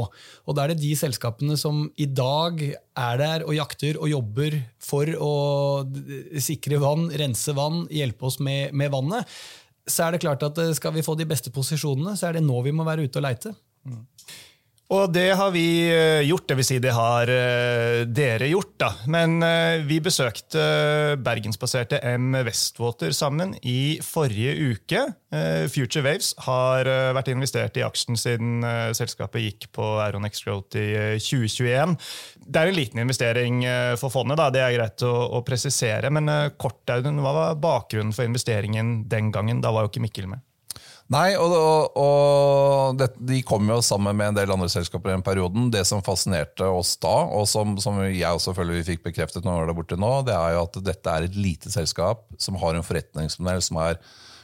Og 0.46 0.54
da 0.54 0.62
er 0.62 0.72
det 0.72 0.84
de 0.84 0.92
selskapene 0.94 1.56
som 1.58 1.88
i 1.98 2.06
dag 2.06 2.62
er 2.62 3.18
der 3.18 3.42
og 3.48 3.56
jakter 3.56 3.98
og 3.98 4.12
jobber 4.12 4.60
for 4.78 5.10
å 5.18 5.32
sikre 6.38 6.78
vann, 6.82 7.08
rense 7.18 7.56
vann, 7.58 7.82
hjelpe 7.90 8.30
oss 8.30 8.38
med, 8.38 8.70
med 8.78 8.94
vannet 8.94 9.26
så 9.88 10.06
er 10.06 10.14
det 10.14 10.22
klart 10.22 10.42
at 10.46 10.58
eh, 10.62 10.74
skal 10.76 10.94
vi 10.94 11.04
få 11.04 11.16
de 11.18 11.26
beste 11.28 11.52
posisjonene, 11.54 12.16
så 12.18 12.28
er 12.28 12.38
det 12.38 12.44
nå 12.46 12.60
vi 12.62 12.74
må 12.74 12.86
være 12.86 13.06
ute 13.08 13.18
og 13.20 13.26
leite. 13.26 13.54
Mm. 13.88 14.02
Og 14.92 15.08
det 15.08 15.30
har 15.38 15.52
vi 15.54 15.88
eh, 15.88 16.20
gjort, 16.26 16.50
dvs. 16.50 16.68
Si 16.68 16.76
det 16.82 16.92
har 16.92 17.30
eh, 17.32 18.02
dere 18.04 18.50
gjort. 18.50 18.74
da. 18.82 18.90
Men 19.08 19.38
eh, 19.46 19.80
vi 19.88 20.02
besøkte 20.04 20.64
bergensbaserte 21.24 22.02
M 22.12 22.36
Westwater 22.44 23.14
sammen 23.16 23.54
i 23.62 23.98
forrige 24.04 24.52
uke. 24.72 25.06
Future 25.72 26.02
Waves 26.04 26.34
har 26.44 26.84
vært 27.16 27.30
investert 27.32 27.78
i 27.80 27.84
aksjen 27.86 28.18
siden 28.20 28.60
selskapet 28.92 29.40
gikk 29.40 29.66
på 29.72 29.86
Aeronex 30.04 30.42
Growth 30.44 30.76
i 30.76 31.16
2021. 31.24 31.96
Det 32.44 32.60
er 32.60 32.68
en 32.68 32.76
liten 32.76 33.00
investering 33.00 33.64
for 33.96 34.12
fondet, 34.12 34.36
da. 34.36 34.50
det 34.52 34.60
er 34.60 34.76
greit 34.76 35.06
å, 35.08 35.14
å 35.38 35.40
presisere. 35.46 36.12
Men 36.12 36.28
kort, 36.60 36.84
Audun, 36.92 37.24
hva 37.24 37.32
var 37.38 37.60
bakgrunnen 37.64 38.12
for 38.12 38.28
investeringen 38.28 38.98
den 39.08 39.32
gangen? 39.32 39.64
Da 39.64 39.72
var 39.72 39.86
jo 39.86 39.94
ikke 39.94 40.04
Mikkel 40.04 40.28
med. 40.34 40.44
Nei, 41.12 41.34
og, 41.36 41.52
og, 41.52 41.98
og 42.00 42.96
det, 42.96 43.10
De 43.28 43.42
kom 43.44 43.68
jo 43.68 43.80
sammen 43.84 44.16
med 44.16 44.30
en 44.30 44.38
del 44.38 44.52
andre 44.54 44.70
selskaper 44.72 45.10
i 45.10 45.16
den 45.16 45.24
perioden. 45.26 45.68
Det 45.74 45.82
som 45.88 46.04
fascinerte 46.04 46.68
oss 46.70 46.94
da, 47.02 47.14
og 47.36 47.44
som, 47.50 47.74
som 47.82 47.98
jeg 48.06 48.24
også 48.28 48.54
føler 48.56 48.78
vi 48.78 48.86
fikk 48.94 49.04
bekreftet 49.10 49.44
når 49.44 49.56
vi 49.56 49.62
var 49.62 49.72
der 49.72 49.78
borte 49.80 49.98
nå, 50.00 50.12
det 50.28 50.36
er 50.36 50.56
jo 50.56 50.62
at 50.64 50.78
dette 50.86 51.16
er 51.16 51.26
et 51.28 51.36
lite 51.36 51.72
selskap 51.74 52.24
som 52.40 52.56
har 52.62 52.78
en 52.78 52.86
forretningsmodell 52.86 53.64
som 53.64 53.82
er 53.84 54.00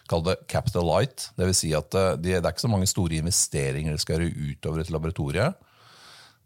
Kall 0.08 0.22
det 0.25 0.38
capital 0.48 0.87
light. 0.88 1.26
Det 1.37 1.44
vil 1.44 1.56
si 1.56 1.68
at 1.76 1.90
de, 1.92 2.04
det, 2.16 2.38
det 2.38 2.40
er 2.40 2.54
ikke 2.54 2.64
så 2.64 2.70
mange 2.72 2.87
store 2.88 3.18
investeringer 3.20 3.92
de 3.92 4.00
skal 4.00 4.22
gjøre 4.22 4.54
utover 4.54 4.80
et 4.80 4.92
laboratorie. 4.94 5.50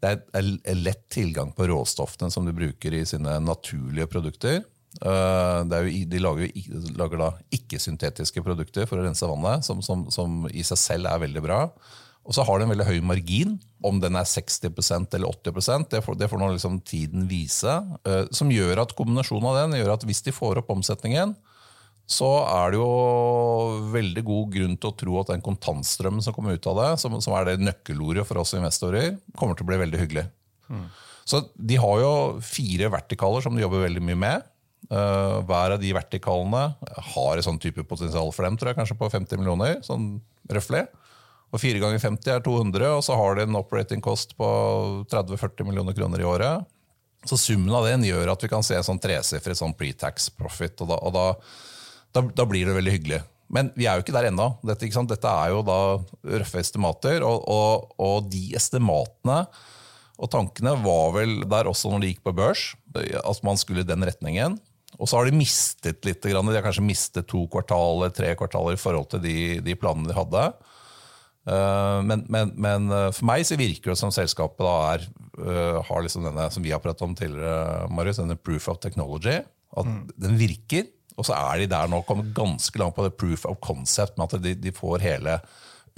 Det 0.03 0.11
er 0.35 0.79
lett 0.81 1.05
tilgang 1.13 1.53
på 1.55 1.69
råstoffene 1.71 2.27
som 2.33 2.43
de 2.43 2.51
bruker 2.55 2.97
i 2.97 3.05
sine 3.07 3.37
naturlige 3.39 4.09
produkter. 4.11 4.57
Uh, 5.01 5.65
jo, 5.87 6.03
de 6.05 6.21
lager, 6.21 6.51
lager 6.97 7.21
da 7.21 7.29
ikke-syntetiske 7.55 8.43
produkter 8.45 8.85
for 8.89 9.01
å 9.01 9.05
rense 9.05 9.27
vannet, 9.29 9.65
som, 9.65 9.81
som, 9.85 10.05
som, 10.13 10.43
i 10.53 10.65
seg 10.65 10.79
selv 10.79 11.09
er 11.09 11.23
veldig 11.25 11.43
bra. 11.45 11.61
Og 12.23 12.35
så 12.37 12.45
har 12.47 12.59
de 12.59 12.67
en 12.67 12.71
veldig 12.71 12.87
høy 12.87 12.99
margin. 13.03 13.57
Om 13.83 13.97
den 13.99 14.15
er 14.15 14.27
60% 14.29 15.17
eller 15.17 15.33
80% 15.43 15.89
det 15.91 16.03
får, 16.05 16.15
det 16.21 16.29
får 16.31 16.39
nå 16.39 16.53
liksom 16.53 16.77
tiden 16.87 17.25
vise. 17.31 17.73
Uh, 18.07 18.29
som 18.35 18.53
gjør 18.53 18.85
at 18.85 18.93
kombinasjonen 18.97 19.49
av 19.49 19.59
den 19.63 19.81
gjør 19.81 19.95
at 19.97 20.05
hvis 20.07 20.23
de 20.27 20.35
får 20.35 20.61
opp 20.61 20.71
omsetningen, 20.75 21.33
så 22.09 22.29
er 22.43 22.73
det 22.73 22.79
jo 22.81 22.87
veldig 23.93 24.23
god 24.27 24.55
grunn 24.55 24.73
til 24.75 24.91
å 24.91 24.97
tro 24.99 25.19
at 25.21 25.29
den 25.31 25.43
kontantstrømmen 25.43 26.23
som 26.23 26.35
kommer 26.35 26.57
ut 26.57 26.67
av 26.69 26.79
det, 26.81 26.89
som, 27.01 27.15
som 27.23 27.35
er 27.37 27.47
det 27.47 27.63
nøkkelordet 27.63 28.25
for 28.27 28.41
oss 28.41 28.53
investorer, 28.57 29.15
kommer 29.39 29.55
til 29.55 29.65
å 29.65 29.71
bli 29.71 29.79
veldig 29.85 30.01
hyggelig. 30.01 30.25
Mm. 30.67 30.87
Så 31.23 31.45
De 31.55 31.77
har 31.79 32.01
jo 32.03 32.13
fire 32.43 32.91
vertikaler 32.91 33.45
som 33.45 33.55
de 33.55 33.63
jobber 33.63 33.85
veldig 33.85 34.03
mye 34.03 34.19
med. 34.19 34.49
Uh, 34.91 35.39
hver 35.47 35.77
av 35.77 35.79
de 35.81 35.93
vertikalene 35.95 36.63
har 37.13 37.39
et 37.39 37.45
sånn 37.45 37.61
type 37.61 37.85
potensial 37.87 38.33
for 38.35 38.45
dem, 38.45 38.57
tror 38.59 38.73
jeg, 38.73 38.79
kanskje 38.81 38.99
på 38.99 39.09
50 39.13 39.39
millioner. 39.39 39.79
sånn 39.85 40.17
røftlig. 40.51 40.85
Og 41.53 41.61
4 41.61 41.81
ganger 41.81 42.01
50 42.01 42.33
er 42.33 42.41
200, 42.43 42.87
og 42.97 43.03
så 43.05 43.17
har 43.17 43.37
de 43.37 43.45
en 43.45 43.59
operating 43.59 44.01
cost 44.03 44.33
på 44.37 44.47
30-40 45.11 45.67
millioner 45.69 45.95
kroner 45.95 46.23
i 46.23 46.25
året. 46.27 46.65
Så 47.29 47.37
summen 47.39 47.71
av 47.77 47.85
den 47.87 48.03
gjør 48.07 48.33
at 48.33 48.41
vi 48.43 48.49
kan 48.51 48.65
se 48.65 48.79
sånn 48.83 48.99
tresifret 49.01 49.59
sånn 49.59 49.75
pre-tax 49.77 50.31
profit, 50.35 50.75
og, 50.81 50.89
da, 50.89 50.97
og 50.97 51.13
da, 51.15 51.27
da, 52.17 52.25
da, 52.41 52.47
blir 52.49 52.67
det 52.67 52.75
veldig 52.79 52.95
hyggelig. 52.97 53.21
Men 53.53 53.69
vi 53.77 53.85
er 53.85 53.95
jo 53.99 54.03
ikke 54.03 54.15
der 54.15 54.31
ennå. 54.31 54.49
Dette, 54.65 54.89
Dette, 54.89 55.29
er 55.29 55.53
jo 55.53 55.61
da 55.67 55.77
røffe 56.41 56.63
estimater, 56.63 57.23
og, 57.27 57.45
og, 57.45 57.93
og, 58.01 58.27
de 58.33 58.49
estimatene 58.57 59.43
og 60.23 60.29
tankene 60.31 60.75
var 60.83 61.13
vel 61.15 61.39
der 61.49 61.67
også 61.69 61.89
når 61.89 62.03
det 62.03 62.11
gikk 62.13 62.27
på 62.27 62.35
børs, 62.37 62.67
at 62.93 63.39
man 63.45 63.57
skulle 63.59 63.81
i 63.81 63.87
den 63.87 64.05
retningen. 64.05 64.59
Og 64.99 65.09
så 65.09 65.17
har 65.17 65.27
de 65.27 65.37
mistet 65.37 66.05
litt. 66.05 66.23
De 66.23 66.35
har 66.35 66.65
kanskje 66.65 66.85
mistet 66.85 67.27
to 67.29 67.45
kvartaler, 67.51 68.13
tre 68.13 68.33
kvartaler 68.39 68.77
i 68.77 68.81
forhold 68.81 69.09
til 69.13 69.23
de, 69.23 69.37
de 69.65 69.75
planene 69.79 70.11
de 70.11 70.17
hadde. 70.17 70.45
Eh, 71.43 71.99
men, 72.07 72.23
men, 72.31 72.53
men, 72.55 72.87
eh, 72.91 73.09
for 73.11 73.27
meg 73.27 73.43
så 73.47 73.59
virker 73.59 73.91
det 73.91 73.99
som 73.99 74.13
selskapet 74.15 74.63
da 74.63 74.75
er, 74.93 75.07
eh, 75.43 75.79
har 75.89 76.05
liksom 76.05 76.27
denne 76.27 76.47
som 76.53 76.63
vi 76.63 76.71
har 76.71 76.83
pratet 76.83 77.03
om 77.07 77.15
tidligere, 77.17 77.89
Marius, 77.91 78.21
denne 78.21 78.39
proof 78.39 78.69
of 78.71 78.79
technology. 78.83 79.41
At 79.73 79.89
mm. 79.89 79.99
den 80.27 80.39
virker. 80.39 80.87
Og 81.17 81.27
så 81.27 81.35
er 81.37 81.61
de 81.61 81.69
der 81.69 81.89
nå 81.91 81.99
kommet 82.07 82.31
ganske 82.33 82.79
langt 82.81 82.95
på 82.97 83.05
det 83.05 83.17
proof 83.19 83.45
of 83.49 83.59
concept, 83.61 84.17
med 84.17 84.33
at 84.33 84.41
de, 84.41 84.55
de 84.57 84.73
får 84.73 85.03
hele 85.03 85.37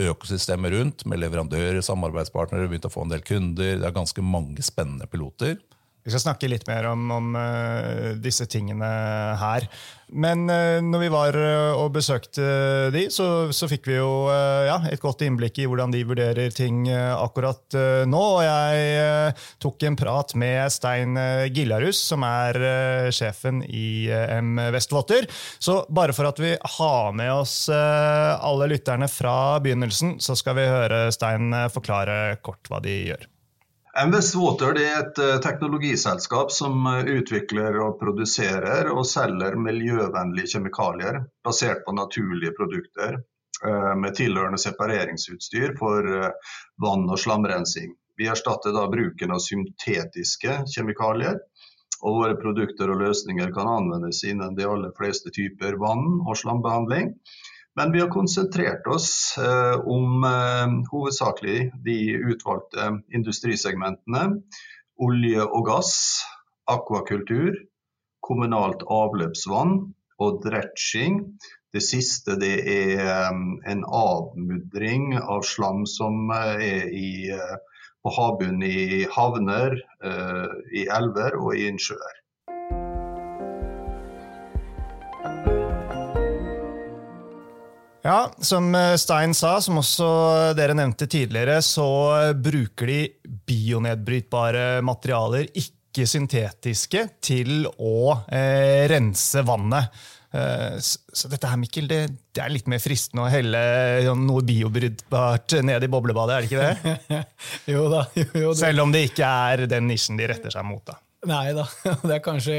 økosystemet 0.01 0.73
rundt, 0.73 1.05
med 1.07 1.21
leverandører, 1.21 1.79
samarbeidspartnere, 1.85 2.67
begynt 2.67 2.87
å 2.89 2.91
få 2.91 3.05
en 3.05 3.13
del 3.13 3.23
kunder. 3.23 3.77
Det 3.79 3.87
er 3.87 3.95
ganske 3.95 4.23
mange 4.25 4.65
spennende 4.65 5.07
piloter. 5.07 5.55
Vi 6.05 6.13
skal 6.13 6.21
snakke 6.21 6.49
litt 6.51 6.67
mer 6.69 6.85
om, 6.91 7.07
om 7.09 7.33
uh, 7.33 8.13
disse 8.21 8.45
tingene 8.45 8.85
her. 9.41 9.65
Men 10.13 10.43
uh, 10.45 10.77
når 10.85 11.01
vi 11.01 11.07
var 11.09 11.37
uh, 11.39 11.79
og 11.81 11.95
besøkte 11.95 12.45
de, 12.93 13.07
så, 13.09 13.49
så 13.49 13.65
fikk 13.71 13.89
vi 13.89 13.97
jo 13.97 14.29
ja, 14.29 14.77
et 14.91 15.01
godt 15.01 15.23
innblikk 15.25 15.57
i 15.57 15.65
hvordan 15.65 15.89
de 15.93 16.03
vurderer 16.05 16.53
ting 16.53 16.85
akkurat 16.93 17.77
nå. 18.05 18.21
Og 18.37 18.43
jeg 18.45 19.33
tok 19.61 19.87
en 19.89 19.97
prat 19.97 20.35
med 20.37 20.69
Stein 20.73 21.17
Gillarus, 21.53 21.99
som 22.11 22.25
er 22.27 23.09
sjefen 23.15 23.63
i 23.65 24.07
M 24.13 24.59
Vestvotter. 24.75 25.27
Så 25.57 25.81
bare 25.89 26.15
for 26.15 26.29
at 26.29 26.41
vi 26.41 26.53
har 26.77 27.13
med 27.17 27.33
oss 27.33 27.57
alle 27.73 28.69
lytterne 28.71 29.09
fra 29.11 29.57
begynnelsen, 29.63 30.19
så 30.21 30.37
skal 30.37 30.59
vi 30.61 30.69
høre 30.69 31.07
Stein 31.15 31.53
forklare 31.73 32.37
kort 32.45 32.69
hva 32.69 32.83
de 32.85 32.99
gjør. 33.11 33.31
MS 34.03 34.35
Water 34.35 34.75
er 34.75 34.97
et 34.99 35.19
eh, 35.23 35.37
teknologiselskap 35.39 36.49
som 36.51 36.81
eh, 36.89 37.05
utvikler 37.15 37.77
og 37.79 37.93
produserer 38.01 38.89
og 38.91 39.05
selger 39.07 39.55
miljøvennlige 39.55 40.51
kjemikalier 40.51 41.21
basert 41.47 41.85
på 41.85 41.93
naturlige 41.95 42.51
produkter 42.57 43.15
eh, 43.15 43.93
med 43.95 44.17
tilhørende 44.19 44.59
separeringsutstyr 44.59 45.77
for 45.79 46.11
vann- 46.83 47.07
og 47.07 47.21
slamrensing. 47.23 47.95
Vi 48.19 48.27
erstatter 48.27 48.75
da 48.75 48.83
bruken 48.91 49.31
av 49.31 49.39
syntetiske 49.43 50.59
kjemikalier, 50.75 51.39
og 52.03 52.19
våre 52.19 52.35
produkter 52.39 52.91
og 52.91 52.99
løsninger 52.99 53.55
kan 53.55 53.71
anvendes 53.77 54.25
innen 54.27 54.59
de 54.59 54.67
aller 54.67 54.91
fleste 54.99 55.31
typer 55.31 55.79
vann- 55.79 56.19
og 56.27 56.35
slambehandling. 56.43 57.13
Men 57.75 57.91
vi 57.91 57.99
har 57.99 58.09
konsentrert 58.09 58.87
oss 58.87 59.37
eh, 59.37 59.79
om 59.79 60.23
eh, 60.23 60.75
hovedsakelig 60.91 61.71
de 61.83 61.97
utvalgte 62.31 62.87
industrisegmentene. 63.11 64.29
Olje 65.03 65.43
og 65.43 65.67
gass, 65.67 65.91
akvakultur, 66.71 67.57
kommunalt 68.23 68.85
avløpsvann 68.87 69.75
og 70.23 70.39
dretching. 70.45 71.19
Det 71.75 71.83
siste 71.83 72.37
det 72.39 72.55
er 72.63 73.03
eh, 73.03 73.43
en 73.73 73.83
avmudring 73.83 75.17
av 75.19 75.43
slam 75.43 75.83
som 75.83 76.31
er 76.31 76.87
i, 76.95 77.27
på 77.99 78.15
havbunnen 78.15 78.63
i 78.63 79.03
havner, 79.11 79.75
i 80.71 80.87
elver 80.95 81.35
og 81.41 81.57
i 81.57 81.67
innsjøer. 81.67 82.21
Ja, 88.05 88.31
Som 88.37 88.75
eh, 88.75 88.95
Stein 89.01 89.33
sa, 89.33 89.55
som 89.61 89.79
også 89.81 90.07
dere 90.57 90.75
nevnte 90.77 91.07
tidligere, 91.09 91.57
så 91.65 91.87
bruker 92.37 92.91
de 92.91 92.99
bionedbrytbare 93.49 94.83
materialer, 94.85 95.49
ikke 95.57 96.05
syntetiske, 96.05 97.07
til 97.25 97.65
å 97.65 98.19
eh, 98.29 98.85
rense 98.91 99.41
vannet. 99.47 99.89
Eh, 100.37 100.77
så 100.77 101.31
dette 101.31 101.49
her, 101.49 101.57
Mikkel, 101.57 101.89
det, 101.89 102.03
det, 102.29 102.43
er 102.43 102.53
litt 102.53 102.69
mer 102.69 102.83
fristende 102.83 103.25
å 103.25 103.31
helle 103.33 103.63
noe 104.21 104.45
biobrytbart 104.45 105.57
ned 105.65 105.87
i 105.87 105.89
boblebadet, 105.89 106.35
er 106.35 106.45
det 106.45 106.51
ikke 106.51 107.01
det? 107.09 107.23
jo 107.73 107.87
da. 107.89 108.05
Jo, 108.21 108.27
jo, 108.35 108.53
det. 108.53 108.59
Selv 108.61 108.85
om 108.85 108.93
det 108.93 109.07
ikke 109.09 109.33
er 109.49 109.65
den 109.71 109.89
nisjen 109.89 110.21
de 110.21 110.29
retter 110.29 110.53
seg 110.53 110.69
mot. 110.69 110.85
da. 110.85 111.01
Nei 111.25 111.53
da, 111.57 111.65
det 112.07 112.13
er 112.17 112.23
kanskje 112.23 112.55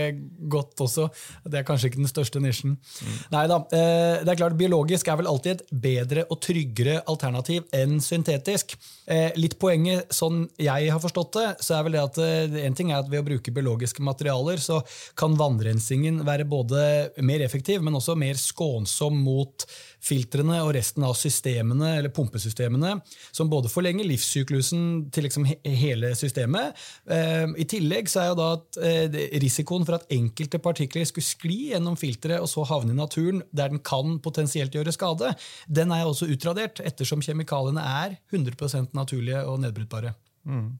godt 0.50 0.80
også. 0.82 1.06
Det 1.46 1.60
er 1.60 1.66
kanskje 1.66 1.90
ikke 1.90 2.02
den 2.02 2.10
største 2.10 2.42
nisjen. 2.42 2.76
Mm. 2.76 3.16
Nei 3.34 3.44
da, 3.50 3.60
eh, 3.76 4.24
det 4.26 4.32
er 4.32 4.40
klart 4.40 4.58
Biologisk 4.58 5.08
er 5.10 5.20
vel 5.20 5.30
alltid 5.30 5.56
et 5.56 5.74
bedre 5.86 6.26
og 6.32 6.40
tryggere 6.44 6.98
alternativ 7.06 7.66
enn 7.76 7.98
syntetisk. 8.04 8.76
Eh, 9.06 9.30
litt 9.38 9.58
poenget, 9.62 10.10
sånn 10.14 10.44
jeg 10.60 10.90
har 10.92 11.02
forstått 11.02 11.38
det, 11.38 11.48
så 11.64 11.78
er 11.78 11.86
vel 11.86 11.98
det 11.98 12.04
at 12.04 12.20
eh, 12.22 12.60
en 12.66 12.78
ting 12.78 12.92
er 12.92 13.02
at 13.02 13.10
ved 13.12 13.22
å 13.22 13.28
bruke 13.28 13.54
biologiske 13.54 14.04
materialer, 14.04 14.62
så 14.62 14.80
kan 15.18 15.36
vannrensingen 15.38 16.22
være 16.26 16.48
både 16.48 16.86
mer 17.26 17.44
effektiv, 17.46 17.84
men 17.86 17.98
også 17.98 18.18
mer 18.18 18.38
skånsom 18.40 19.20
mot 19.26 19.66
filtrene 20.06 20.60
og 20.62 20.72
resten 20.76 21.04
av 21.06 21.16
systemene, 21.18 21.96
eller 22.00 22.14
pumpesystemene, 22.14 22.96
som 23.34 23.50
både 23.50 23.70
forlenger 23.72 24.06
livssyklusen 24.06 25.08
til 25.14 25.26
liksom 25.26 25.46
hele 25.48 26.12
systemet. 26.18 26.76
I 27.10 27.66
tillegg 27.66 28.10
så 28.10 28.22
er 28.22 28.28
jo 28.30 28.36
da 28.38 28.50
at 28.56 28.78
eh, 28.82 29.18
risikoen 29.42 29.86
for 29.86 29.98
at 29.98 30.08
enkelte 30.14 30.60
partikler 30.62 31.06
skulle 31.08 31.26
skli 31.26 31.58
gjennom 31.72 31.98
filteret 32.00 32.42
og 32.42 32.50
så 32.50 32.66
havne 32.68 32.94
i 32.94 32.98
naturen 32.98 33.42
der 33.52 33.72
den 33.72 33.82
kan 33.84 34.18
potensielt 34.24 34.74
gjøre 34.74 34.94
skade, 34.94 35.34
den 35.68 35.94
er 35.94 36.06
også 36.06 36.28
utradert, 36.32 36.82
ettersom 36.84 37.22
kjemikaliene 37.24 37.84
er 37.84 38.18
100% 38.32 38.96
naturlige 38.96 39.44
og 39.46 39.62
nedbrytbare. 39.62 40.16
Mm. 40.46 40.74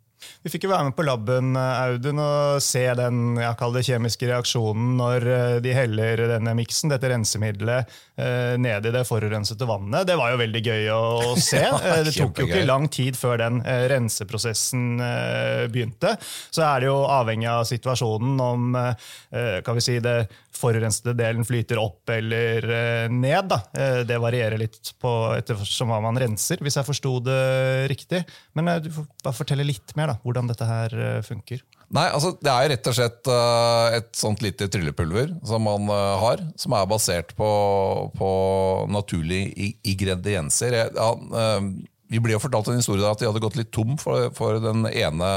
Vi 0.45 0.50
fikk 0.52 0.66
jo 0.66 0.71
være 0.73 0.88
med 0.88 0.97
på 0.97 1.04
laben 1.04 1.56
Audun, 1.59 2.21
og 2.23 2.62
se 2.64 2.83
den 2.99 3.37
det, 3.37 3.85
kjemiske 3.88 4.28
reaksjonen 4.30 4.95
når 5.00 5.26
eh, 5.33 5.56
de 5.64 5.75
heller 5.76 6.23
denne 6.37 6.54
miksen, 6.56 6.92
dette 6.92 7.11
rensemiddelet, 7.12 7.85
eh, 7.87 8.04
ned 8.16 8.87
i 8.88 8.92
det 8.94 9.04
forurensede 9.08 9.68
vannet. 9.68 10.06
Det 10.08 10.16
var 10.18 10.32
jo 10.32 10.40
veldig 10.40 10.62
gøy 10.64 10.90
å 10.94 11.00
se. 11.49 11.62
Eh, 11.62 12.02
det 12.06 12.14
tok 12.16 12.42
jo 12.42 12.49
ikke 12.49 12.64
lang 12.68 12.88
tid 12.92 13.18
før 13.18 13.40
den 13.42 13.61
renseprosessen 13.64 14.99
begynte. 15.73 16.16
Så 16.50 16.64
er 16.66 16.85
det 16.85 16.90
jo 16.90 16.99
avhengig 17.11 17.49
av 17.50 17.64
situasjonen 17.68 18.40
om 18.42 18.76
kan 19.66 19.76
vi 19.76 19.82
si, 19.85 19.99
det 20.02 20.28
forurensede 20.56 21.12
delen 21.18 21.44
flyter 21.44 21.78
opp 21.80 22.08
eller 22.14 23.08
ned. 23.12 23.50
Da. 23.50 23.58
Det 24.08 24.20
varierer 24.23 24.61
litt 24.61 24.94
på 25.02 25.12
ettersom 25.37 25.92
hva 25.92 26.00
man 26.04 26.16
renser, 26.20 26.62
hvis 26.64 26.78
jeg 26.78 26.88
forsto 26.88 27.18
det 27.26 27.40
riktig. 27.92 28.23
Men 28.56 28.76
du 28.85 28.88
får 28.94 29.08
bare 29.25 29.37
fortelle 29.37 29.66
litt 29.68 29.92
mer. 29.99 30.14
da 30.14 30.18
hvordan 30.26 30.50
dette 30.50 30.66
her 30.68 30.96
eh, 30.99 31.23
funker? 31.26 31.62
Nei, 31.95 32.07
altså 32.11 32.33
Det 32.40 32.50
er 32.50 32.64
jo 32.64 32.71
rett 32.73 32.88
og 32.90 32.97
slett 32.99 33.28
uh, 33.31 33.97
et 33.97 34.09
sånt 34.19 34.40
lite 34.43 34.66
tryllepulver 34.73 35.37
som 35.47 35.62
man 35.66 35.90
uh, 35.90 36.16
har, 36.19 36.43
som 36.59 36.75
er 36.75 36.88
basert 36.90 37.35
på, 37.38 37.50
på 38.16 38.31
naturlige 38.90 39.75
ingredienser. 39.87 40.81
Ja, 40.97 41.12
uh, 41.14 41.69
vi 42.11 42.21
ble 42.23 42.37
jo 42.37 42.43
fortalt 42.43 42.69
en 42.71 42.78
historie 42.78 43.07
at 43.07 43.19
de 43.19 43.26
hadde 43.26 43.43
gått 43.43 43.59
litt 43.59 43.73
tom 43.75 43.97
for, 43.99 44.28
for 44.35 44.61
den 44.62 44.85
ene, 44.87 45.31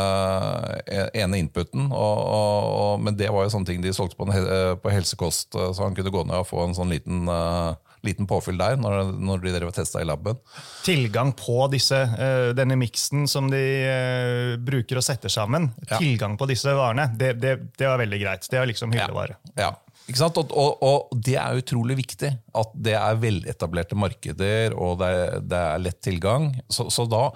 ene 1.18 1.40
inputen. 1.42 1.88
Og, 1.90 2.20
og, 2.22 2.92
men 3.02 3.18
det 3.18 3.32
var 3.34 3.46
jo 3.46 3.54
sånne 3.56 3.72
ting 3.72 3.82
de 3.82 3.94
solgte 3.94 4.20
på, 4.20 4.28
en, 4.30 4.78
på 4.78 4.94
helsekost, 4.94 5.58
så 5.58 5.80
han 5.82 5.98
kunne 5.98 6.14
gå 6.14 6.22
ned 6.30 6.44
og 6.44 6.50
få 6.50 6.68
en 6.68 6.78
sånn 6.78 6.94
liten 6.94 7.26
uh, 7.26 7.74
liten 8.06 8.28
påfyll 8.30 8.60
der 8.60 8.80
når, 8.80 9.12
når 9.20 9.44
de 9.44 9.54
drev 9.56 9.74
testa 9.76 10.02
i 10.04 10.08
laben. 10.08 10.40
Tilgang 10.86 11.34
på 11.38 11.68
disse, 11.74 12.00
uh, 12.16 12.52
denne 12.58 12.78
miksen 12.80 13.28
som 13.30 13.50
de 13.52 13.64
uh, 13.90 14.56
bruker 14.64 15.02
og 15.02 15.06
setter 15.06 15.32
sammen, 15.34 15.72
ja. 15.86 15.98
tilgang 15.98 16.38
på 16.40 16.50
disse 16.50 16.74
varene, 16.76 17.10
det, 17.20 17.36
det, 17.44 17.56
det, 17.76 17.86
var 17.88 18.02
veldig 18.02 18.24
greit. 18.24 18.50
Det 18.50 18.62
er 18.62 18.70
liksom 18.72 18.96
hyllevare. 18.96 19.40
Ja. 19.56 19.70
ja. 19.70 19.76
Ikke 20.10 20.24
sant? 20.24 20.40
Og, 20.42 20.54
og, 20.58 20.80
og, 20.82 21.18
det 21.22 21.36
er 21.38 21.60
utrolig 21.60 22.00
viktig. 22.00 22.32
At 22.58 22.72
det 22.74 22.96
er 22.98 23.20
veletablerte 23.22 23.98
markeder 24.00 24.74
og 24.74 24.98
det 25.04 25.14
det 25.50 25.60
er 25.60 25.84
lett 25.84 26.00
tilgang. 26.02 26.50
Så, 26.72 26.88
så 26.94 27.06
da 27.10 27.28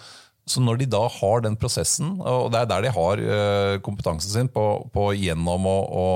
så 0.45 0.59
når 0.59 0.81
de 0.81 0.89
da 0.91 1.01
har 1.07 1.43
den 1.45 1.55
prosessen, 1.59 2.17
og 2.19 2.50
det 2.51 2.63
er 2.63 2.69
der 2.69 2.83
de 2.83 2.91
har 2.91 3.21
eh, 3.23 3.77
kompetansen 3.85 4.33
sin 4.33 4.50
på, 4.51 4.65
på 4.91 5.07
gjennom 5.15 5.67
å, 5.69 5.77
å, 5.88 6.07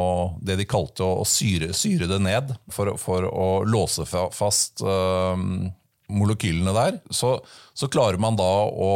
det 0.44 0.58
de 0.60 0.68
kalte 0.68 1.06
å, 1.06 1.22
å 1.22 1.28
syre, 1.28 1.72
syre, 1.78 2.10
det 2.12 2.20
ned 2.26 2.52
for, 2.74 2.98
for 3.00 3.28
å 3.30 3.48
låse 3.64 4.04
fast 4.08 4.84
øh, 4.84 5.46
molekylene 6.12 6.74
der, 6.76 7.00
så, 7.12 7.38
så, 7.76 7.90
klarer 7.92 8.20
man 8.20 8.38
da 8.40 8.52
å 8.68 8.92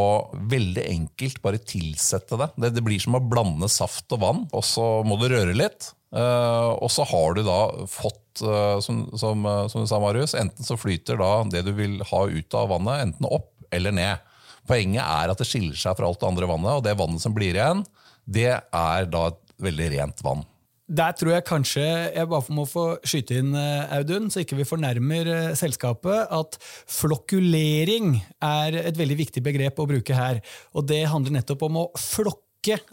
veldig 0.51 0.83
enkelt 0.89 1.41
bare 1.43 1.61
tilsette 1.63 2.39
det. 2.39 2.49
det. 2.55 2.73
det. 2.75 2.83
blir 2.85 2.99
som 3.03 3.15
å 3.19 3.23
blande 3.23 3.71
saft 3.71 4.11
og 4.15 4.23
vann, 4.23 4.45
og 4.51 4.65
så 4.67 4.87
må 5.07 5.19
du 5.21 5.29
røre 5.31 5.55
litt. 5.55 5.93
Uh, 6.11 6.75
og 6.83 6.89
så 6.91 7.05
har 7.07 7.37
du 7.37 7.45
da 7.47 7.59
fått, 7.87 8.41
uh, 8.43 8.79
som, 8.83 9.05
som, 9.15 9.47
som, 9.71 9.83
du 9.83 9.87
sa, 9.87 9.99
Marius, 10.03 10.35
enten 10.35 10.67
så 10.67 10.75
flyter 10.79 11.19
da 11.19 11.31
det 11.47 11.63
du 11.67 11.71
vil 11.77 12.01
ha 12.09 12.25
ut 12.27 12.57
av 12.59 12.71
vannet, 12.73 13.05
enten 13.07 13.29
opp 13.31 13.53
eller 13.71 13.95
ned. 13.95 14.30
Poenget 14.69 15.03
er 15.03 15.33
at 15.33 15.41
det 15.41 15.47
skiller 15.49 15.77
seg 15.77 15.97
fra 15.97 16.07
alt 16.07 16.21
det 16.21 16.29
andre 16.29 16.49
vannet, 16.49 16.77
og 16.77 16.85
det 16.85 16.97
vannet 16.99 17.23
som 17.23 17.35
blir 17.35 17.57
igjen, 17.57 17.83
det 18.29 18.51
er 18.53 19.11
da 19.11 19.27
et 19.31 19.41
veldig 19.61 19.91
rent 19.95 20.25
vann. 20.25 20.45
Der 20.91 21.13
tror 21.15 21.31
jeg 21.31 21.47
kanskje 21.47 21.83
jeg 21.85 22.27
bare 22.27 22.51
må 22.55 22.65
få 22.67 22.85
skyte 23.07 23.37
inn, 23.39 23.53
eh, 23.55 23.93
Audun, 23.95 24.27
så 24.31 24.41
ikke 24.43 24.57
vi 24.59 24.67
fornærmer 24.67 25.29
eh, 25.31 25.51
selskapet, 25.55 26.27
at 26.27 26.57
flokkulering 26.91 28.17
er 28.43 28.75
et 28.81 28.99
veldig 28.99 29.17
viktig 29.21 29.43
begrep 29.45 29.79
å 29.79 29.87
bruke 29.87 30.17
her. 30.17 30.41
Og 30.75 30.89
det 30.91 31.05
handler 31.07 31.37
nettopp 31.37 31.63
om 31.69 31.85
å 31.85 31.89
flokke 31.95 32.50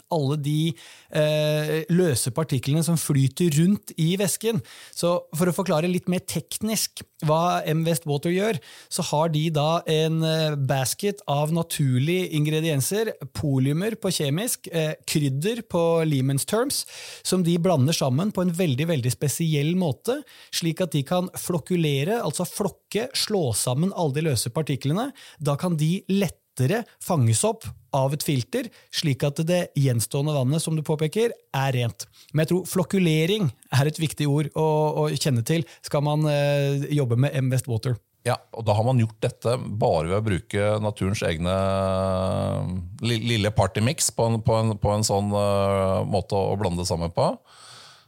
alle 0.09 0.37
de 0.41 0.71
eh, 1.13 1.85
løse 1.93 2.31
partiklene 2.35 2.83
som 2.85 2.97
flyter 2.99 3.53
rundt 3.59 3.93
i 3.97 4.15
væsken. 4.19 4.61
Så 4.95 5.15
For 5.35 5.49
å 5.49 5.55
forklare 5.55 5.91
litt 5.91 6.09
mer 6.09 6.23
teknisk 6.25 7.03
hva 7.27 7.59
M 7.67 7.83
West 7.83 8.05
Water 8.07 8.31
gjør, 8.31 8.59
så 8.87 9.03
har 9.09 9.31
de 9.33 9.45
da 9.53 9.81
en 9.91 10.23
eh, 10.23 10.55
basket 10.55 11.21
av 11.27 11.53
naturlige 11.55 12.29
ingredienser, 12.37 13.11
polymer 13.35 13.97
på 13.99 14.11
kjemisk, 14.15 14.69
eh, 14.71 14.93
krydder 15.09 15.63
på 15.69 15.83
Lehman's 16.07 16.47
terms, 16.47 16.85
som 17.23 17.43
de 17.43 17.57
blander 17.59 17.95
sammen 17.95 18.31
på 18.31 18.45
en 18.45 18.53
veldig 18.55 18.87
veldig 18.93 19.13
spesiell 19.13 19.73
måte, 19.79 20.21
slik 20.55 20.81
at 20.85 20.95
de 20.95 21.03
kan 21.07 21.29
flokkulere, 21.37 22.21
altså 22.23 22.47
flokke, 22.47 23.09
slå 23.17 23.49
sammen 23.57 23.93
alle 23.93 24.15
de 24.15 24.27
løse 24.31 24.51
partiklene. 24.53 25.09
Da 25.43 25.57
kan 25.59 25.75
de 25.79 25.99
lette 26.11 26.38
lettere 26.59 26.83
fanges 27.01 27.43
opp 27.43 27.65
av 27.95 28.13
et 28.13 28.23
filter, 28.23 28.69
slik 28.93 29.23
at 29.25 29.41
det 29.47 29.69
gjenstående 29.77 30.33
vannet 30.35 30.61
som 30.61 30.75
du 30.75 30.83
påpeker, 30.83 31.31
er 31.55 31.71
rent. 31.73 32.05
Men 32.33 32.43
jeg 32.43 32.51
tror 32.51 32.67
flokkulering 32.69 33.49
er 33.73 33.89
et 33.89 33.99
viktig 33.99 34.27
ord 34.29 34.51
å, 34.55 34.67
å 35.05 35.07
kjenne 35.15 35.43
til 35.43 35.65
skal 35.81 36.03
man 36.05 36.27
eh, 36.29 36.85
jobbe 36.93 37.17
med 37.17 37.33
M 37.33 37.49
West 37.49 37.69
Water. 37.69 37.97
Ja, 38.27 38.35
og 38.51 38.65
Da 38.67 38.75
har 38.75 38.83
man 38.83 38.99
gjort 38.99 39.17
dette 39.23 39.55
bare 39.57 40.09
ved 40.09 40.17
å 40.19 40.25
bruke 40.25 40.65
naturens 40.83 41.23
egne 41.23 41.53
lille 43.01 43.49
partymix 43.55 44.11
på 44.11 44.27
på 44.43 44.57
på 44.75 44.91
en 44.91 45.07
sånn 45.07 45.31
uh, 45.31 46.03
måte 46.03 46.35
å 46.35 46.57
blande 46.59 46.83
det 46.83 46.89
sammen 46.91 47.13
på. 47.15 47.31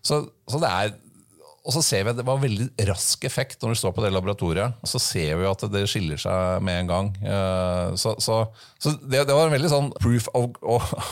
Så, 0.03 0.25
så 0.51 0.59
det 0.61 0.67
er 0.69 0.93
og 1.61 1.75
så 1.75 1.81
ser 1.85 2.05
vi 2.05 2.09
at 2.11 2.17
Det 2.17 2.25
var 2.25 2.39
veldig 2.41 2.85
rask 2.89 3.23
effekt 3.27 3.61
når 3.61 3.69
du 3.73 3.77
står 3.81 3.91
på 3.95 4.03
det 4.05 4.11
laboratoriet. 4.13 4.69
og 4.81 4.87
Så 4.89 4.99
ser 5.01 5.31
vi 5.37 5.45
at 5.49 5.61
det 5.73 5.89
skiller 5.89 6.17
seg 6.21 6.37
med 6.65 6.75
en 6.81 6.89
gang. 6.89 7.07
Eh, 7.21 7.87
så, 8.01 8.09
så, 8.23 8.35
så 8.81 8.87
det, 9.01 9.27
det, 9.29 9.35
var 9.35 9.45
en 9.47 9.55
veldig 9.55 9.71
sånn 9.71 9.89
proof 10.01 10.25
of, 10.33 10.47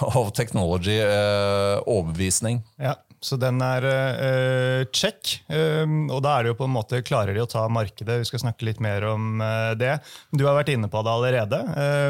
of 0.10 0.27
technology-overbevisning. 0.38 2.58
Eh, 2.79 2.86
ja, 2.89 2.96
så 3.22 3.36
den 3.39 3.62
er 3.62 3.84
uh, 3.84 4.86
check. 4.96 5.44
Um, 5.51 6.08
og 6.08 6.24
da 6.25 6.29
er 6.34 6.41
det 6.44 6.50
jo 6.53 6.60
på 6.62 6.68
en 6.70 6.77
måte 6.77 7.06
klarer 7.06 7.34
de 7.36 7.41
å 7.44 7.51
ta 7.51 7.63
markedet. 7.72 8.22
Vi 8.24 8.29
skal 8.32 8.44
snakke 8.46 8.65
litt 8.65 8.82
mer 8.84 9.01
om 9.12 9.24
uh, 9.44 9.74
det. 9.77 9.96
Du 10.32 10.46
har 10.48 10.56
vært 10.58 10.74
inne 10.74 10.88
på 10.91 11.00
det 11.06 11.13
allerede. 11.13 11.60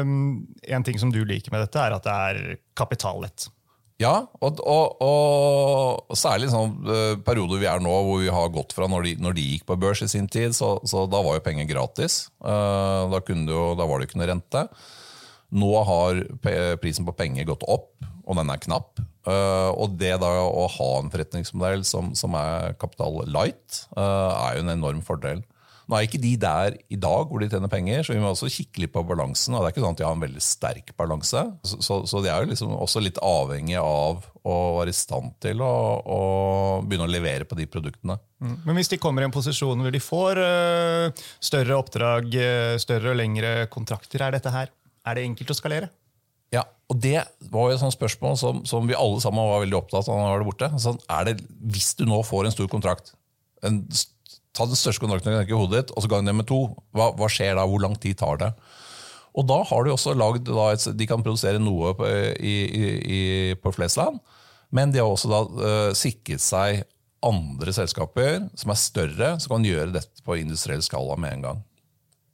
Um, 0.00 0.12
en 0.64 0.84
ting 0.86 0.98
som 1.02 1.10
du 1.12 1.24
liker 1.26 1.50
med 1.52 1.60
dette, 1.66 1.80
er 1.82 1.92
at 1.98 2.04
det 2.06 2.14
er 2.30 2.36
kapitallett. 2.78 3.40
Ja, 4.00 4.14
og, 4.40 4.60
og, 4.64 5.02
og 5.04 6.16
særlig 6.16 6.48
sånn 6.48 6.72
uh, 6.88 7.18
perioder 7.24 7.60
vi 7.60 7.68
er 7.68 7.82
nå, 7.84 7.92
hvor 8.06 8.22
vi 8.22 8.32
har 8.32 8.52
gått 8.54 8.72
fra 8.72 8.88
når 8.88 9.04
de, 9.04 9.12
når 9.20 9.36
de 9.36 9.44
gikk 9.44 9.66
på 9.68 9.76
børs 9.82 10.00
i 10.06 10.08
sin 10.08 10.28
tid, 10.30 10.56
så, 10.56 10.78
så 10.88 11.04
da 11.10 11.20
var 11.20 11.36
jo 11.36 11.44
penger 11.44 11.68
gratis. 11.68 12.22
Uh, 12.40 13.12
da, 13.12 13.20
jo, 13.20 13.66
da, 13.76 13.84
var 13.84 14.00
det 14.00 14.08
ikke 14.08 14.22
noe 14.22 14.30
rente. 14.32 14.64
Nå 15.52 15.70
har 15.84 16.22
prisen 16.80 17.04
på 17.04 17.16
penger 17.18 17.48
gått 17.50 17.66
opp, 17.68 17.92
og 18.24 18.38
den 18.38 18.52
er 18.54 18.64
knapp. 18.64 19.02
Uh, 19.28 19.68
og 19.76 19.98
det 20.00 20.14
da 20.22 20.32
å 20.48 20.64
ha 20.78 20.90
en 21.02 21.12
forretningsmodell 21.12 21.84
som, 21.84 22.14
som 22.16 22.38
er 22.40 22.78
kapital 22.80 23.20
light, 23.28 23.82
er 24.00 24.56
jo 24.56 24.64
en 24.64 24.76
enorm 24.78 25.04
fordel. 25.04 25.44
Nå 25.90 25.98
er 25.98 26.06
ikke 26.06 26.20
de 26.22 26.36
der 26.38 26.76
i 26.86 26.96
dag 27.02 27.26
hvor 27.26 27.42
de 27.42 27.48
tjener 27.50 27.70
penger, 27.70 28.04
så 28.06 28.14
vi 28.14 28.20
må 28.22 28.30
også 28.30 28.46
kikke 28.52 28.84
litt 28.84 28.92
på 28.94 29.02
balansen. 29.08 29.56
og 29.56 29.64
det 29.64 29.70
er 29.70 29.74
ikke 29.74 29.82
sånn 29.82 29.96
at 29.96 29.98
de 29.98 30.06
har 30.06 30.14
en 30.14 30.22
veldig 30.22 30.42
sterk 30.44 30.92
balanse. 31.00 31.42
Så, 31.66 31.80
så, 31.82 31.96
så 32.06 32.20
de 32.22 32.30
er 32.30 32.44
jo 32.44 32.50
liksom 32.52 32.76
også 32.76 33.02
litt 33.02 33.18
avhengig 33.18 33.74
av 33.82 34.22
å 34.46 34.56
være 34.78 34.94
i 34.94 34.96
stand 34.96 35.34
til 35.42 35.64
å, 35.66 35.72
å 35.98 36.20
begynne 36.86 37.08
å 37.08 37.10
levere 37.10 37.48
på 37.48 37.58
de 37.58 37.66
produktene. 37.66 38.20
Mm. 38.38 38.54
Men 38.68 38.78
hvis 38.78 38.92
de 38.92 39.00
kommer 39.02 39.26
i 39.26 39.28
en 39.28 39.34
posisjon 39.34 39.82
hvor 39.82 39.96
de 39.96 40.02
får 40.04 40.38
uh, 40.38 41.24
større 41.42 41.80
oppdrag, 41.82 42.30
uh, 42.38 42.76
større 42.80 43.10
og 43.10 43.18
lengre 43.18 43.66
kontrakter, 43.72 44.22
er 44.22 44.38
dette 44.38 44.54
her, 44.54 44.70
er 44.70 45.18
det 45.18 45.26
enkelt 45.26 45.50
å 45.50 45.58
skalere? 45.58 45.90
Ja, 46.54 46.64
og 46.90 47.02
Det 47.02 47.18
var 47.50 47.68
jo 47.68 47.74
et 47.74 47.82
sånt 47.82 47.98
spørsmål 47.98 48.38
som, 48.38 48.62
som, 48.66 48.86
vi 48.86 48.98
alle 48.98 49.18
sammen 49.22 49.42
var 49.46 49.66
veldig 49.66 49.78
opptatt 49.82 50.06
av. 50.06 50.22
når 50.22 50.42
det 50.42 50.48
borte. 50.52 50.70
Sånn, 50.82 51.02
er 51.10 51.28
det, 51.28 51.36
hvis 51.74 51.92
du 51.98 52.06
nå 52.06 52.22
får 52.26 52.46
en 52.46 52.54
stor 52.54 52.70
kontrakt, 52.70 53.14
en 53.66 53.82
ta 54.56 54.66
den 54.66 54.78
største 54.78 55.04
kontrakten 55.04 55.36
i 55.44 55.56
hodet 55.56 55.84
ditt, 55.84 55.94
og 55.94 56.04
så 56.04 56.10
gang 56.10 56.26
det 56.26 56.36
med 56.36 56.48
to. 56.50 56.64
Hva, 56.96 57.10
hva, 57.16 57.28
skjer 57.30 57.56
da? 57.58 57.66
Hvor 57.68 57.82
lang 57.82 57.96
tid 58.00 58.18
tar 58.20 58.40
det? 58.40 58.50
Og 59.38 59.46
da 59.46 59.60
har 59.62 59.86
De 59.86 59.92
også 59.94 60.16
lagd, 60.18 60.50
de 60.98 61.06
kan 61.06 61.22
produsere 61.22 61.62
noe 61.62 61.94
på, 61.94 62.06
i, 62.42 62.54
i, 62.74 63.20
på 63.62 63.72
Flesland, 63.76 64.18
men 64.74 64.90
de 64.90 64.98
har 65.02 65.10
også 65.10 65.30
da 65.30 65.40
uh, 65.46 65.90
sikret 65.98 66.42
seg 66.42 66.82
andre 67.26 67.74
selskaper 67.74 68.48
som 68.58 68.72
er 68.72 68.80
større, 68.80 69.30
som 69.42 69.54
kan 69.54 69.66
gjøre 69.66 69.94
dette 69.94 70.24
på 70.26 70.38
industriell 70.40 70.82
skala 70.82 71.18
med 71.20 71.36
en 71.36 71.46
gang. 71.46 71.60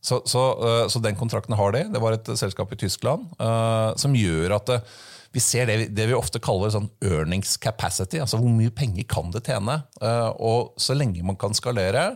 Så, 0.05 0.23
så, 0.29 0.43
uh, 0.57 0.85
så 0.89 1.03
den 1.05 1.19
kontrakten 1.19 1.57
har 1.59 1.75
de. 1.75 1.85
Det 1.93 2.01
var 2.01 2.17
et 2.17 2.33
selskap 2.39 2.73
i 2.73 2.81
Tyskland 2.81 3.29
uh, 3.43 3.93
som 4.01 4.17
gjør 4.17 4.57
at 4.57 4.73
det, 4.73 4.81
vi 5.35 5.43
ser 5.43 5.69
det, 5.69 5.77
det, 5.97 6.07
vi 6.11 6.17
ofte 6.17 6.41
kaller 6.43 6.73
sånn 6.75 6.89
earnings 7.05 7.57
capacity. 7.61 8.21
altså 8.23 8.41
Hvor 8.41 8.53
mye 8.53 8.73
penger 8.75 9.07
kan 9.11 9.33
det 9.35 9.45
tjene? 9.49 9.81
Uh, 10.01 10.31
og 10.37 10.81
så 10.81 10.97
lenge 10.97 11.25
man 11.27 11.39
kan 11.41 11.57
skalere, 11.57 12.15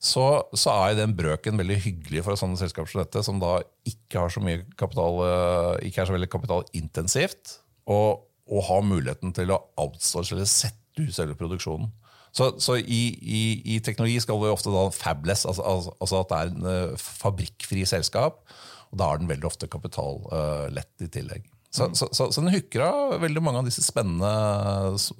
så, 0.00 0.24
så, 0.56 0.72
er 0.72 0.96
den 0.96 1.12
brøken 1.16 1.60
veldig 1.60 1.76
hyggelig 1.84 2.24
for 2.24 2.40
sånne 2.40 2.56
selskaper 2.56 2.88
som 2.88 3.02
dette, 3.02 3.22
som 3.26 3.40
da 3.42 3.58
ikke, 3.88 4.24
så 4.32 4.40
kapital, 4.80 5.20
uh, 5.20 5.74
ikke 5.84 6.02
er 6.02 6.08
så 6.08 6.16
veldig 6.16 6.30
kapitalintensivt, 6.32 7.58
og, 7.92 8.24
og 8.48 8.68
har 8.70 8.86
muligheten 8.86 9.34
til 9.36 9.52
å 9.52 9.60
outsource 9.80 10.32
eller 10.36 10.48
sette 10.48 10.78
ut 11.00 11.12
selve 11.14 11.36
produksjonen. 11.38 11.92
Så, 12.32 12.52
så 12.62 12.76
i, 12.78 13.02
i, 13.20 13.42
i, 13.74 13.78
teknologi 13.82 14.20
skal 14.22 14.38
vi 14.38 14.52
ofte 14.52 14.70
da 14.72 14.86
fabless, 14.94 15.42
altså, 15.50 15.64
altså, 15.66 15.94
altså 15.98 16.20
at 16.20 16.30
det 16.30 16.38
er 16.38 16.50
en 16.52 16.68
uh, 16.94 17.06
fabrikkfri 17.20 17.84
selskap. 17.90 18.44
Og 18.90 18.98
da 18.98 19.10
er 19.10 19.20
den 19.20 19.30
veldig 19.30 19.46
ofte 19.46 19.68
kapitallett 19.70 21.04
i 21.04 21.08
tillegg. 21.12 21.44
Så, 21.70 21.86
så, 21.94 22.08
så, 22.10 22.28
så 22.34 22.42
den 22.42 22.50
hooker 22.50 23.18
veldig 23.22 23.42
mange 23.46 23.60
av 23.62 23.66
disse 23.68 23.84
spennende 23.86 24.30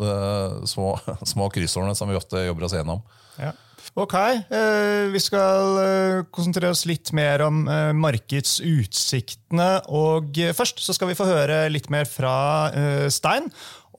uh, 0.03 0.63
små, 0.67 0.97
små 1.33 1.47
kryssordene 1.55 1.95
som 1.95 2.11
vi 2.11 2.19
ofte 2.19 2.43
jobber 2.49 2.67
oss 2.67 2.75
gjennom. 2.75 3.05
Ja. 3.39 3.53
Ok, 3.99 4.15
eh, 4.15 5.09
vi 5.11 5.19
skal 5.19 5.79
eh, 5.81 6.23
konsentrere 6.31 6.71
oss 6.71 6.85
litt 6.87 7.11
mer 7.17 7.43
om 7.43 7.65
eh, 7.67 7.91
markedsutsiktene. 7.97 9.71
Og 9.91 10.39
eh, 10.39 10.55
først 10.55 10.83
så 10.85 10.95
skal 10.95 11.11
vi 11.11 11.17
få 11.19 11.27
høre 11.27 11.65
litt 11.73 11.91
mer 11.91 12.07
fra 12.07 12.35
eh, 12.71 13.07
Stein 13.11 13.49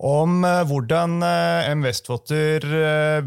om 0.01 0.45
eh, 0.47 0.61
hvordan 0.69 1.19
M. 1.21 1.83
Westwater 1.83 2.63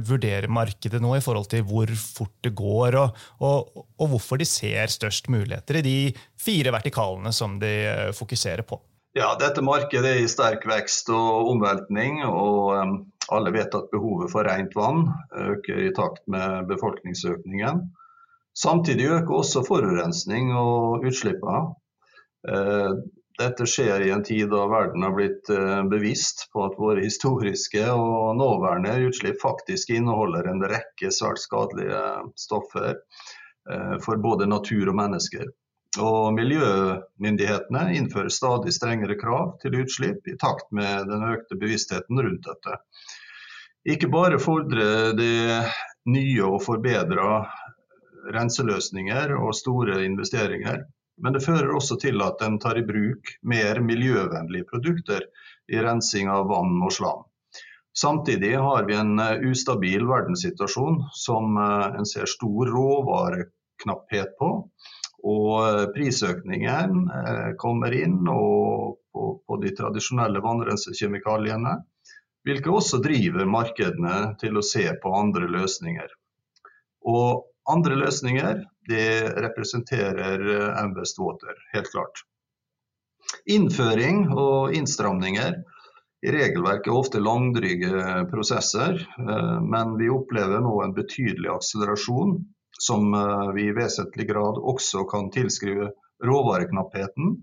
vurderer 0.09 0.49
markedet 0.51 1.03
nå 1.05 1.13
i 1.19 1.23
forhold 1.25 1.51
til 1.53 1.67
hvor 1.69 1.93
fort 2.01 2.35
det 2.47 2.55
går, 2.57 2.97
og, 3.03 3.21
og, 3.45 3.85
og 4.01 4.15
hvorfor 4.15 4.41
de 4.41 4.49
ser 4.49 4.89
størst 4.91 5.29
muligheter 5.31 5.83
i 5.83 5.87
de 5.87 5.99
fire 6.41 6.73
vertikalene 6.75 7.35
som 7.35 7.61
de 7.61 7.77
fokuserer 8.17 8.65
på. 8.67 8.81
Ja, 9.15 9.29
dette 9.39 9.63
markedet 9.63 10.09
er 10.11 10.21
i 10.25 10.31
sterk 10.31 10.65
vekst 10.67 11.07
og 11.15 11.53
omveltning. 11.53 12.17
og 12.27 12.75
Alle 13.31 13.53
vet 13.55 13.77
at 13.79 13.93
behovet 13.93 14.33
for 14.33 14.43
rent 14.43 14.75
vann 14.75 15.05
øker 15.39 15.85
i 15.85 15.93
takt 15.95 16.25
med 16.27 16.67
befolkningsøkningen. 16.67 17.85
Samtidig 18.59 19.07
øker 19.15 19.37
også 19.39 19.63
forurensning 19.69 20.51
og 20.59 21.07
utslippene. 21.07 21.63
Uh, 22.43 22.99
dette 23.39 23.67
skjer 23.71 24.03
i 24.03 24.11
en 24.15 24.27
tid 24.27 24.51
da 24.51 24.67
verden 24.71 25.07
har 25.07 25.15
blitt 25.15 25.47
uh, 25.51 25.87
bevisst 25.91 26.49
på 26.51 26.67
at 26.67 26.75
våre 26.79 27.07
historiske 27.07 27.87
og 27.95 28.35
nåværende 28.39 28.99
utslipp 29.09 29.39
faktisk 29.43 29.95
inneholder 29.95 30.51
en 30.51 30.67
rekke 30.75 31.15
svært 31.15 31.39
skadelige 31.43 32.03
stoffer 32.39 32.99
uh, 32.99 33.95
for 34.03 34.19
både 34.27 34.51
natur 34.51 34.91
og 34.91 34.99
mennesker. 34.99 35.55
Og 36.03 36.33
miljømyndighetene 36.35 37.85
innfører 37.99 38.33
stadig 38.33 38.73
strengere 38.75 39.19
krav 39.21 39.57
til 39.63 39.77
utslipp 39.83 40.27
i 40.31 40.37
takt 40.41 40.71
med 40.75 41.07
den 41.11 41.23
økte 41.29 41.59
bevisstheten 41.61 42.19
rundt 42.19 42.49
dette. 42.49 42.79
Ikke 43.85 44.09
bare 44.09 44.41
fordrer 44.41 45.13
det 45.17 45.69
nye 46.09 46.47
og 46.47 46.63
forbedra 46.65 47.45
renseløsninger 48.35 49.35
og 49.37 49.53
store 49.57 50.01
investeringer, 50.07 50.81
men 51.23 51.37
det 51.37 51.45
fører 51.45 51.75
også 51.77 51.99
til 52.01 52.23
at 52.25 52.41
en 52.43 52.57
tar 52.63 52.81
i 52.81 52.87
bruk 52.87 53.35
mer 53.45 53.81
miljøvennlige 53.85 54.67
produkter 54.71 55.27
i 55.71 55.81
rensing 55.85 56.31
av 56.33 56.49
vann 56.51 56.81
og 56.83 56.93
slam. 56.97 57.23
Samtidig 57.95 58.57
har 58.59 58.89
vi 58.89 58.97
en 58.99 59.21
ustabil 59.47 60.03
verdenssituasjon 60.09 61.05
som 61.15 61.55
eh, 61.61 61.99
en 62.01 62.09
ser 62.09 62.27
stor 62.27 62.73
råvareknapphet 62.75 64.35
på, 64.41 64.49
og 65.25 65.51
eh, 65.65 65.87
prisøkningen 65.95 67.09
eh, 67.09 67.51
kommer 67.61 67.97
inn 67.97 68.21
på, 68.27 69.25
på, 69.47 69.57
de 69.63 69.73
tradisjonelle 69.77 70.43
vannrensekjemikaliene, 70.45 71.79
hvilket 72.45 72.77
også 72.81 73.01
driver 73.05 73.49
markedene 73.49 74.35
til 74.41 74.61
å 74.61 74.65
se 74.65 74.85
på 75.01 75.15
andre 75.17 75.49
løsninger. 75.49 76.11
Og 77.09 77.45
andre 77.73 77.97
løsninger 77.97 78.61
det 78.89 79.09
representerer 79.41 80.43
M 80.83 80.93
Water, 80.97 81.55
helt 81.73 81.89
klart. 81.93 82.21
Innføring 83.49 84.27
og 84.37 84.75
innstramninger 84.77 85.57
i 86.25 86.33
regelverket 86.33 86.91
er 86.91 86.99
ofte 86.99 87.23
langdryge 87.25 88.27
prosesser, 88.29 89.01
men 89.65 89.97
vi 89.97 90.11
opplever 90.13 90.61
nå 90.65 90.75
en 90.85 90.93
betydelig 90.97 91.49
akselerasjon, 91.55 92.37
som 92.79 93.13
vi 93.55 93.69
i 93.69 93.77
vesentlig 93.77 94.29
grad 94.29 94.59
også 94.59 95.05
kan 95.11 95.31
tilskrive 95.35 95.91
råvareknappheten 96.25 97.37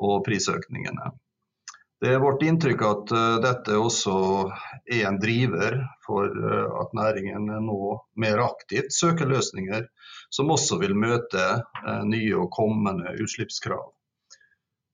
og 0.00 0.22
prisøkningene. 0.26 1.12
Det 2.00 2.14
er 2.14 2.22
vårt 2.22 2.40
inntrykk 2.46 2.82
at 2.86 3.10
dette 3.44 3.76
også 3.76 4.14
er 4.88 5.02
en 5.04 5.18
driver 5.20 5.82
for 6.06 6.32
at 6.80 6.94
næringen 6.96 7.50
nå 7.66 7.90
mer 8.16 8.40
aktivt 8.46 8.94
søker 8.96 9.28
løsninger 9.28 9.84
som 10.32 10.52
også 10.54 10.78
vil 10.80 10.96
møte 10.96 11.44
nye 12.08 12.38
og 12.40 12.48
kommende 12.56 13.12
utslippskrav. 13.20 13.90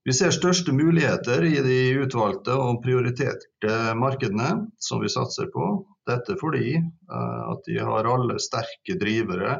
Vi 0.06 0.14
ser 0.14 0.30
største 0.30 0.70
muligheter 0.74 1.42
i 1.46 1.56
de 1.62 1.78
utvalgte 2.04 2.54
og 2.54 2.82
prioriterte 2.82 3.72
markedene 3.98 4.68
som 4.78 5.00
vi 5.02 5.10
satser 5.10 5.48
på. 5.54 5.64
Dette 6.06 6.36
fordi 6.38 6.76
at 6.78 7.64
de 7.66 7.78
har 7.82 8.08
alle 8.08 8.38
sterke 8.42 8.94
drivere, 9.00 9.58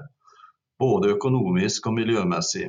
både 0.79 1.15
økonomisk 1.17 1.89
og 1.91 1.97
miljømessig. 1.99 2.69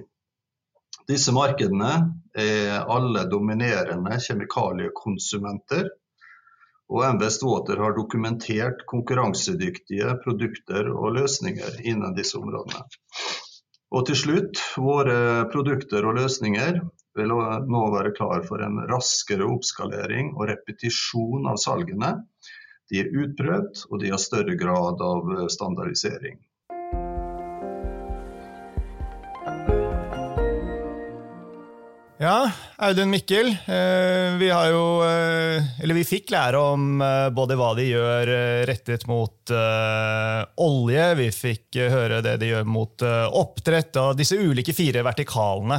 Disse 1.07 1.31
markedene 1.35 1.91
er 2.35 2.87
alle 2.91 3.25
dominerende 3.31 4.17
kjemikaliekonsumenter, 4.23 5.89
og 6.87 7.03
MVS 7.17 7.41
Water 7.43 7.81
har 7.83 7.95
dokumentert 7.97 8.85
konkurransedyktige 8.87 10.13
produkter 10.23 10.87
og 10.93 11.17
løsninger 11.19 11.81
innen 11.83 12.15
disse 12.15 12.39
områdene. 12.39 12.85
Og 13.95 14.07
til 14.07 14.19
slutt, 14.19 14.59
våre 14.79 15.47
produkter 15.51 16.07
og 16.07 16.17
løsninger 16.19 16.79
vil 17.17 17.31
nå 17.31 17.83
være 17.93 18.13
klar 18.15 18.43
for 18.47 18.63
en 18.63 18.81
raskere 18.91 19.47
oppskalering 19.47 20.33
og 20.35 20.49
repetisjon 20.51 21.47
av 21.49 21.59
salgene. 21.61 22.13
De 22.88 23.02
er 23.04 23.10
utprøvd, 23.12 23.88
og 23.91 24.00
de 24.00 24.13
har 24.13 24.21
større 24.21 24.56
grad 24.56 25.02
av 25.04 25.34
standardisering. 25.52 26.39
Ja, 32.17 32.47
Audun 32.82 33.12
Mikkel. 33.13 33.52
Vi 34.39 34.47
har 34.50 34.71
jo, 34.71 34.86
eller 35.06 35.93
vi 36.00 36.06
fikk 36.08 36.32
lære 36.34 36.58
om 36.58 36.97
både 37.36 37.58
hva 37.60 37.76
de 37.78 37.86
gjør 37.91 38.32
rettet 38.65 39.06
mot 39.06 39.54
olje, 39.54 41.06
vi 41.19 41.30
fikk 41.36 41.78
høre 41.93 42.23
det 42.26 42.39
de 42.41 42.50
gjør 42.56 42.65
mot 42.65 43.06
oppdrett 43.06 44.02
og 44.02 44.17
disse 44.17 44.39
ulike 44.39 44.73
fire 44.73 45.06
vertikalene. 45.06 45.78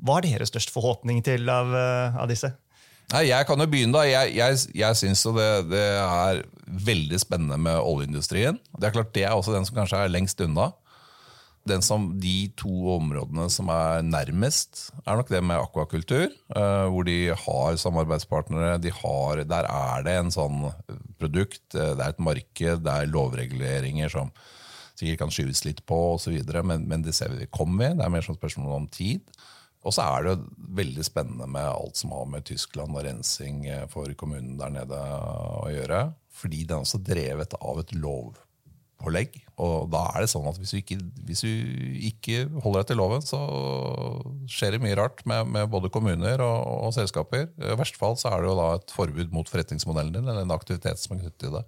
Hva 0.00 0.22
er 0.22 0.30
deres 0.30 0.54
største 0.54 0.72
forhåpning 0.72 1.20
til 1.26 1.50
av, 1.52 1.74
av 2.16 2.30
disse? 2.32 2.54
Nei, 3.12 3.26
jeg 3.28 3.46
kan 3.46 3.60
jo 3.60 3.66
begynne 3.70 3.94
da. 3.98 4.06
Jeg, 4.08 4.32
jeg, 4.38 4.62
jeg 4.80 4.98
syns 4.98 5.26
det, 5.36 5.50
det, 5.70 5.84
er 6.00 6.44
veldig 6.86 7.20
spennende 7.20 7.58
med 7.60 7.76
oljeindustrien. 7.76 8.56
Det 8.78 8.88
er 8.88 8.96
klart 8.96 9.12
det 9.14 9.26
er 9.28 9.36
også 9.36 9.54
den 9.54 9.68
som 9.68 9.76
kanskje 9.76 10.00
er 10.00 10.14
lengst 10.14 10.40
unna 10.44 10.72
som, 11.80 12.20
de 12.20 12.50
to 12.56 12.70
områdene 12.92 13.48
som 13.50 13.68
er 13.72 14.02
nærmest, 14.04 14.92
er 15.06 15.16
nok 15.16 15.30
det 15.30 15.42
med 15.42 15.56
akvakultur. 15.56 16.28
Uh, 16.54 16.88
hvor 16.92 17.04
de 17.04 17.32
har 17.32 17.76
samarbeidspartnere. 17.76 18.78
De 18.78 18.90
har, 18.92 19.44
der 19.44 19.64
er 19.64 20.04
det 20.04 20.16
en 20.18 20.30
sånn 20.30 20.68
produkt, 21.18 21.62
det 21.72 21.96
er 21.96 22.12
et 22.12 22.20
marked, 22.20 22.84
det 22.84 22.92
er 22.92 23.08
lovreguleringer 23.08 24.12
som 24.12 24.30
sikkert 24.94 25.24
kan 25.24 25.32
skyves 25.32 25.64
litt 25.64 25.82
på 25.86 26.14
osv. 26.14 26.36
Men, 26.62 26.86
men 26.86 27.02
det 27.02 27.14
ser 27.14 27.32
vi 27.32 27.48
kommer 27.50 27.88
ved. 27.88 27.98
Det 27.98 28.04
er 28.04 28.12
mer 28.12 28.26
sånn 28.26 28.38
spørsmål 28.38 28.76
om 28.76 28.88
tid. 28.92 29.24
Og 29.84 29.92
så 29.92 30.04
er 30.04 30.26
det 30.26 30.36
veldig 30.74 31.04
spennende 31.06 31.46
med 31.50 31.68
alt 31.68 32.00
som 32.00 32.14
har 32.16 32.26
med 32.30 32.46
Tyskland 32.48 32.96
og 32.96 33.04
rensing 33.04 33.66
for 33.92 34.10
kommunen 34.18 34.56
der 34.60 34.72
nede 34.72 35.00
å 35.60 35.68
gjøre. 35.72 36.06
Fordi 36.34 36.64
den 36.64 36.78
er 36.78 36.86
også 36.86 37.02
drevet 37.04 37.54
av 37.60 37.80
et 37.82 37.92
lovpålegg. 37.94 39.36
Og 39.62 39.90
da 39.92 40.00
er 40.10 40.24
det 40.24 40.30
sånn 40.32 40.48
at 40.50 40.58
hvis 40.58 40.72
du 40.74 40.78
ikke, 40.80 40.98
hvis 41.28 41.44
du 41.44 41.50
ikke 42.08 42.40
holder 42.64 42.80
deg 42.80 42.88
til 42.90 42.98
loven, 42.98 43.26
så 43.26 43.40
skjer 44.50 44.74
det 44.74 44.82
mye 44.82 44.96
rart 44.98 45.22
med, 45.30 45.52
med 45.54 45.70
både 45.70 45.92
kommuner 45.94 46.42
og, 46.42 46.88
og, 46.88 46.94
selskaper. 46.96 47.46
I 47.60 47.76
verste 47.78 48.00
fall 48.00 48.18
så 48.20 48.32
er 48.32 48.42
det 48.42 48.50
jo 48.50 48.56
da 48.58 48.70
et 48.78 48.96
forbud 48.96 49.36
mot 49.36 49.52
forretningsmodellen 49.52 50.16
din, 50.16 50.26
eller 50.26 50.42
en 50.42 50.56
aktivitet 50.56 51.02
som 51.02 51.14
er 51.14 51.22
knyttet 51.22 51.44
til 51.44 51.54
det. 51.60 51.62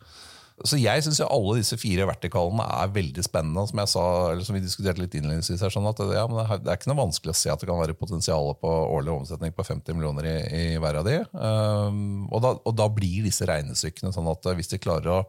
Så 0.65 0.79
jeg 0.81 1.03
syns 1.05 1.19
alle 1.21 1.59
disse 1.59 1.77
fire 1.77 2.07
vertikalene 2.09 2.65
er 2.79 2.93
veldig 2.95 3.25
spennende. 3.27 3.67
Som 3.69 3.81
jeg 3.83 3.91
sa, 3.93 4.05
eller 4.31 4.47
som 4.47 4.57
vi 4.57 4.63
diskuterte 4.65 5.03
litt 5.03 5.17
innledningsvis 5.19 5.61
her, 5.67 5.73
sånn 5.73 5.89
at 5.91 6.01
ja, 6.17 6.23
det, 6.31 6.47
er 6.63 6.79
ikke 6.79 6.89
noe 6.89 7.03
vanskelig 7.03 7.35
å 7.35 7.37
se 7.37 7.51
at 7.53 7.61
det 7.61 7.69
kan 7.69 7.83
være 7.83 7.97
potensial 7.99 8.55
på 8.61 8.71
årlig 8.95 9.13
omsetning 9.19 9.53
på 9.57 9.67
50 9.69 9.99
millioner 9.99 10.31
i, 10.31 10.37
i 10.57 10.65
hver 10.81 11.03
av 11.03 11.09
de. 11.09 11.19
Um, 11.37 12.25
og, 12.31 12.41
da, 12.47 12.55
og 12.57 12.79
da 12.79 12.89
blir 12.89 13.27
disse 13.29 13.49
regnestykkene 13.49 14.15
sånn 14.17 14.33
at 14.33 14.49
hvis 14.57 14.73
de 14.73 14.81
klarer 14.81 15.13
å 15.19 15.21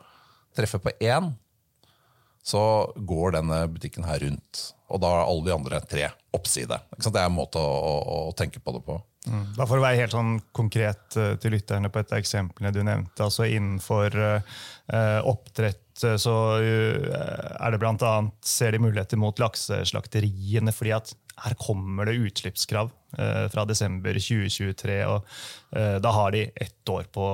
treffe 0.55 0.79
på 0.79 0.95
én, 1.03 1.33
så 2.47 2.63
går 2.95 3.35
denne 3.35 3.59
butikken 3.73 4.07
her 4.07 4.23
rundt. 4.23 4.63
Og 4.87 5.03
da 5.03 5.11
er 5.11 5.25
alle 5.25 5.43
de 5.43 5.55
andre 5.57 5.81
tre 5.83 6.07
oppside. 6.35 6.79
Det 6.95 7.11
er 7.11 7.27
en 7.27 7.35
måte 7.35 7.59
å, 7.59 7.67
å, 7.67 8.17
å 8.29 8.35
tenke 8.39 8.63
på 8.63 8.77
det 8.77 8.85
på. 8.87 8.95
Mm. 9.27 9.43
Da 9.57 9.67
For 9.67 9.79
å 9.79 9.83
være 9.83 9.99
helt 10.01 10.15
sånn 10.15 10.37
konkret 10.55 11.17
uh, 11.19 11.35
til 11.41 11.55
lytterne 11.55 11.91
på 11.91 12.01
et 12.01 12.13
av 12.13 12.21
eksemplene 12.21 12.73
du 12.75 12.81
nevnte. 12.85 13.25
altså 13.25 13.47
Innenfor 13.47 14.17
uh, 14.17 15.21
oppdrett 15.27 16.03
uh, 16.05 16.15
så 16.21 16.35
er 16.63 17.73
det 17.73 17.81
blant 17.81 18.03
annet, 18.05 18.35
ser 18.45 18.75
de 18.75 18.81
muligheter 18.83 19.19
mot 19.19 19.39
lakseslakteriene. 19.41 20.73
fordi 20.73 20.95
at 20.97 21.15
her 21.45 21.53
kommer 21.61 22.09
det 22.09 22.17
utslippskrav 22.17 22.89
fra 23.53 23.63
desember 23.69 24.17
2023. 24.17 24.95
og 25.05 25.27
Da 26.01 26.11
har 26.11 26.31
de 26.33 26.47
ett 26.49 26.89
år 26.89 27.05
på 27.13 27.25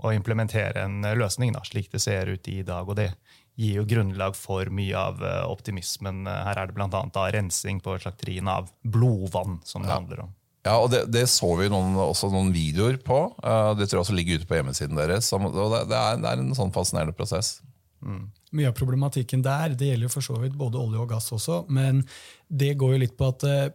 å 0.00 0.12
implementere 0.16 0.80
en 0.80 1.04
løsning, 1.20 1.52
da, 1.52 1.60
slik 1.64 1.90
det 1.92 2.00
ser 2.00 2.32
ut 2.32 2.48
i 2.48 2.62
dag. 2.64 2.88
og 2.88 2.96
det 2.96 3.10
gir 3.54 3.80
jo 3.80 3.86
grunnlag 3.88 4.36
for 4.36 4.70
mye 4.74 4.98
av 4.98 5.22
eh, 5.24 5.42
optimismen. 5.46 6.24
Her 6.26 6.60
er 6.60 6.70
det 6.70 6.76
bl.a. 6.76 7.26
rensing 7.34 7.80
på 7.84 7.98
slakteriene 8.02 8.58
av 8.62 8.72
blodvann 8.82 9.60
som 9.66 9.84
det 9.84 9.92
ja. 9.92 9.98
handler 10.00 10.24
om. 10.26 10.32
Ja, 10.64 10.78
og 10.80 10.88
det, 10.94 11.02
det 11.12 11.26
så 11.28 11.50
vi 11.58 11.68
noen, 11.68 11.92
også 12.00 12.30
noen 12.32 12.48
videoer 12.54 12.96
på. 13.04 13.18
Uh, 13.44 13.74
det 13.76 13.88
tror 13.88 13.98
jeg 13.98 14.06
også 14.06 14.16
ligger 14.16 14.40
ute 14.40 14.48
på 14.48 14.56
hjemmesiden 14.56 14.96
deres. 14.96 15.28
det, 15.28 15.66
er, 15.98 16.20
det 16.22 16.30
er, 16.30 16.40
en 16.40 16.56
sånn 16.56 16.72
fascinerende 16.72 17.16
prosess. 17.16 17.58
Mm. 18.04 18.30
Mye 18.56 18.70
av 18.70 18.78
problematikken 18.78 19.42
der 19.44 19.74
det 19.76 19.90
gjelder 19.90 20.08
jo 20.08 20.14
for 20.14 20.24
så 20.24 20.38
vidt 20.40 20.56
både 20.56 20.80
olje 20.80 21.02
og 21.02 21.10
gass 21.12 21.28
også, 21.36 21.64
men 21.72 22.02
det 22.48 22.74
går 22.80 22.94
jo 22.94 23.02
litt 23.04 23.16
på 23.18 23.28
at 23.28 23.44
uh, 23.44 23.68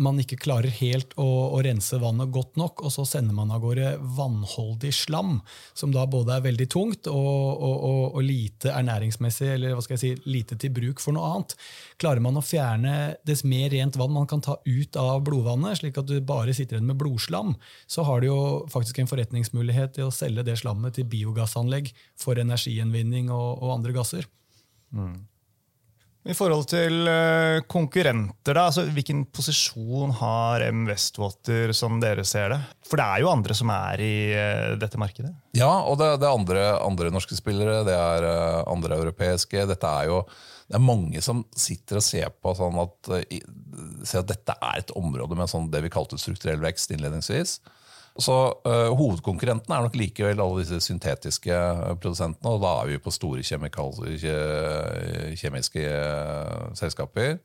man 0.00 0.20
ikke 0.20 0.38
klarer 0.40 0.72
helt 0.80 1.12
å, 1.20 1.26
å, 1.54 1.60
rense 1.64 1.98
vannet 2.00 2.32
godt 2.32 2.56
nok, 2.60 2.82
og 2.86 2.92
så 2.94 3.04
sender 3.08 3.36
man 3.36 3.52
av 3.52 3.62
gårde 3.62 3.92
vannholdig 4.16 4.92
slam, 4.96 5.38
som 5.76 5.92
da 5.94 6.06
både 6.10 6.38
er 6.38 6.46
veldig 6.46 6.66
tungt 6.72 7.10
og, 7.10 7.16
og, 7.16 7.76
og, 7.76 8.02
og, 8.08 8.20
lite 8.24 8.72
ernæringsmessig, 8.74 9.50
eller 9.54 9.76
hva 9.76 9.84
skal 9.84 9.98
jeg 9.98 10.02
si, 10.02 10.30
lite 10.30 10.58
til 10.60 10.74
bruk 10.76 11.02
for 11.04 11.16
noe 11.16 11.28
annet. 11.34 11.56
Klarer 12.00 12.24
man 12.24 12.40
å 12.40 12.44
fjerne 12.44 12.96
dess 13.28 13.44
mer 13.44 13.70
rent 13.74 13.98
vann 14.00 14.14
man 14.16 14.28
kan 14.30 14.44
ta 14.44 14.56
ut 14.64 15.00
av 15.00 15.22
blodvannet, 15.26 15.80
slik 15.82 16.00
at 16.00 16.08
du 16.08 16.16
bare 16.24 16.56
sitter 16.56 16.78
igjen 16.78 16.90
med 16.90 17.00
blodslam, 17.00 17.54
så 17.90 18.06
har 18.08 18.22
du 18.22 18.30
jo 18.30 18.40
faktisk 18.72 19.02
en 19.02 19.10
forretningsmulighet 19.10 19.98
til 19.98 20.08
å 20.08 20.14
selge 20.14 20.46
det 20.46 20.58
slammet 20.62 20.96
til 20.96 21.08
biogassanlegg 21.10 21.92
for 22.20 22.40
energigjenvinning 22.40 23.30
og, 23.30 23.68
andre 23.70 23.92
gasser. 23.94 24.24
Mm. 24.90 25.29
I 26.28 26.34
forhold 26.36 26.66
til 26.68 27.08
eh, 27.08 27.62
konkurrenter, 27.70 28.52
da, 28.52 28.66
altså 28.68 28.84
hvilken 28.92 29.22
posisjon 29.32 30.12
har 30.18 30.66
M 30.68 30.82
Westwater 30.90 31.72
som 31.76 31.96
dere 32.02 32.26
ser 32.28 32.52
det? 32.52 32.58
For 32.84 33.00
det 33.00 33.06
er 33.06 33.22
jo 33.22 33.30
andre 33.32 33.56
som 33.56 33.72
er 33.72 34.02
i 34.04 34.14
uh, 34.36 34.74
dette 34.80 35.00
markedet? 35.00 35.30
Ja, 35.56 35.70
og 35.88 35.96
det, 36.00 36.10
er 36.18 36.28
andre, 36.28 36.64
andre, 36.84 37.12
norske 37.14 37.38
spillere, 37.38 37.80
det 37.88 37.96
er 37.96 38.26
uh, 38.26 38.60
andre 38.68 38.98
europeiske. 39.00 39.64
Dette 39.70 39.94
er 40.02 40.10
jo 40.10 40.20
det 40.70 40.76
er 40.76 40.84
mange 40.84 41.22
som 41.24 41.40
sitter 41.56 41.98
og 41.98 42.04
ser 42.06 42.28
på 42.30 42.52
sånn 42.54 42.76
at, 42.78 43.08
ser 44.06 44.20
at 44.20 44.28
dette 44.28 44.54
er 44.54 44.84
et 44.84 44.92
område 44.94 45.34
med 45.38 45.50
sånn 45.50 45.66
det 45.72 45.80
vi 45.82 45.90
kalte 45.90 46.20
strukturell 46.20 46.60
vekst 46.62 46.92
innledningsvis. 46.94 47.56
Så 48.18 48.34
uh, 48.66 48.90
Hovedkonkurrenten 48.98 49.72
er 49.74 49.86
nok 49.86 49.96
likevel 49.98 50.40
alle 50.42 50.64
disse 50.64 50.80
syntetiske 50.82 51.54
eh, 51.54 51.96
produsentene. 52.00 52.50
og 52.50 52.62
Da 52.64 52.72
er 52.80 52.86
vi 52.90 53.02
på 53.02 53.12
store 53.14 53.42
kjemiske 55.38 55.84
uh, 55.86 56.70
selskaper. 56.78 57.38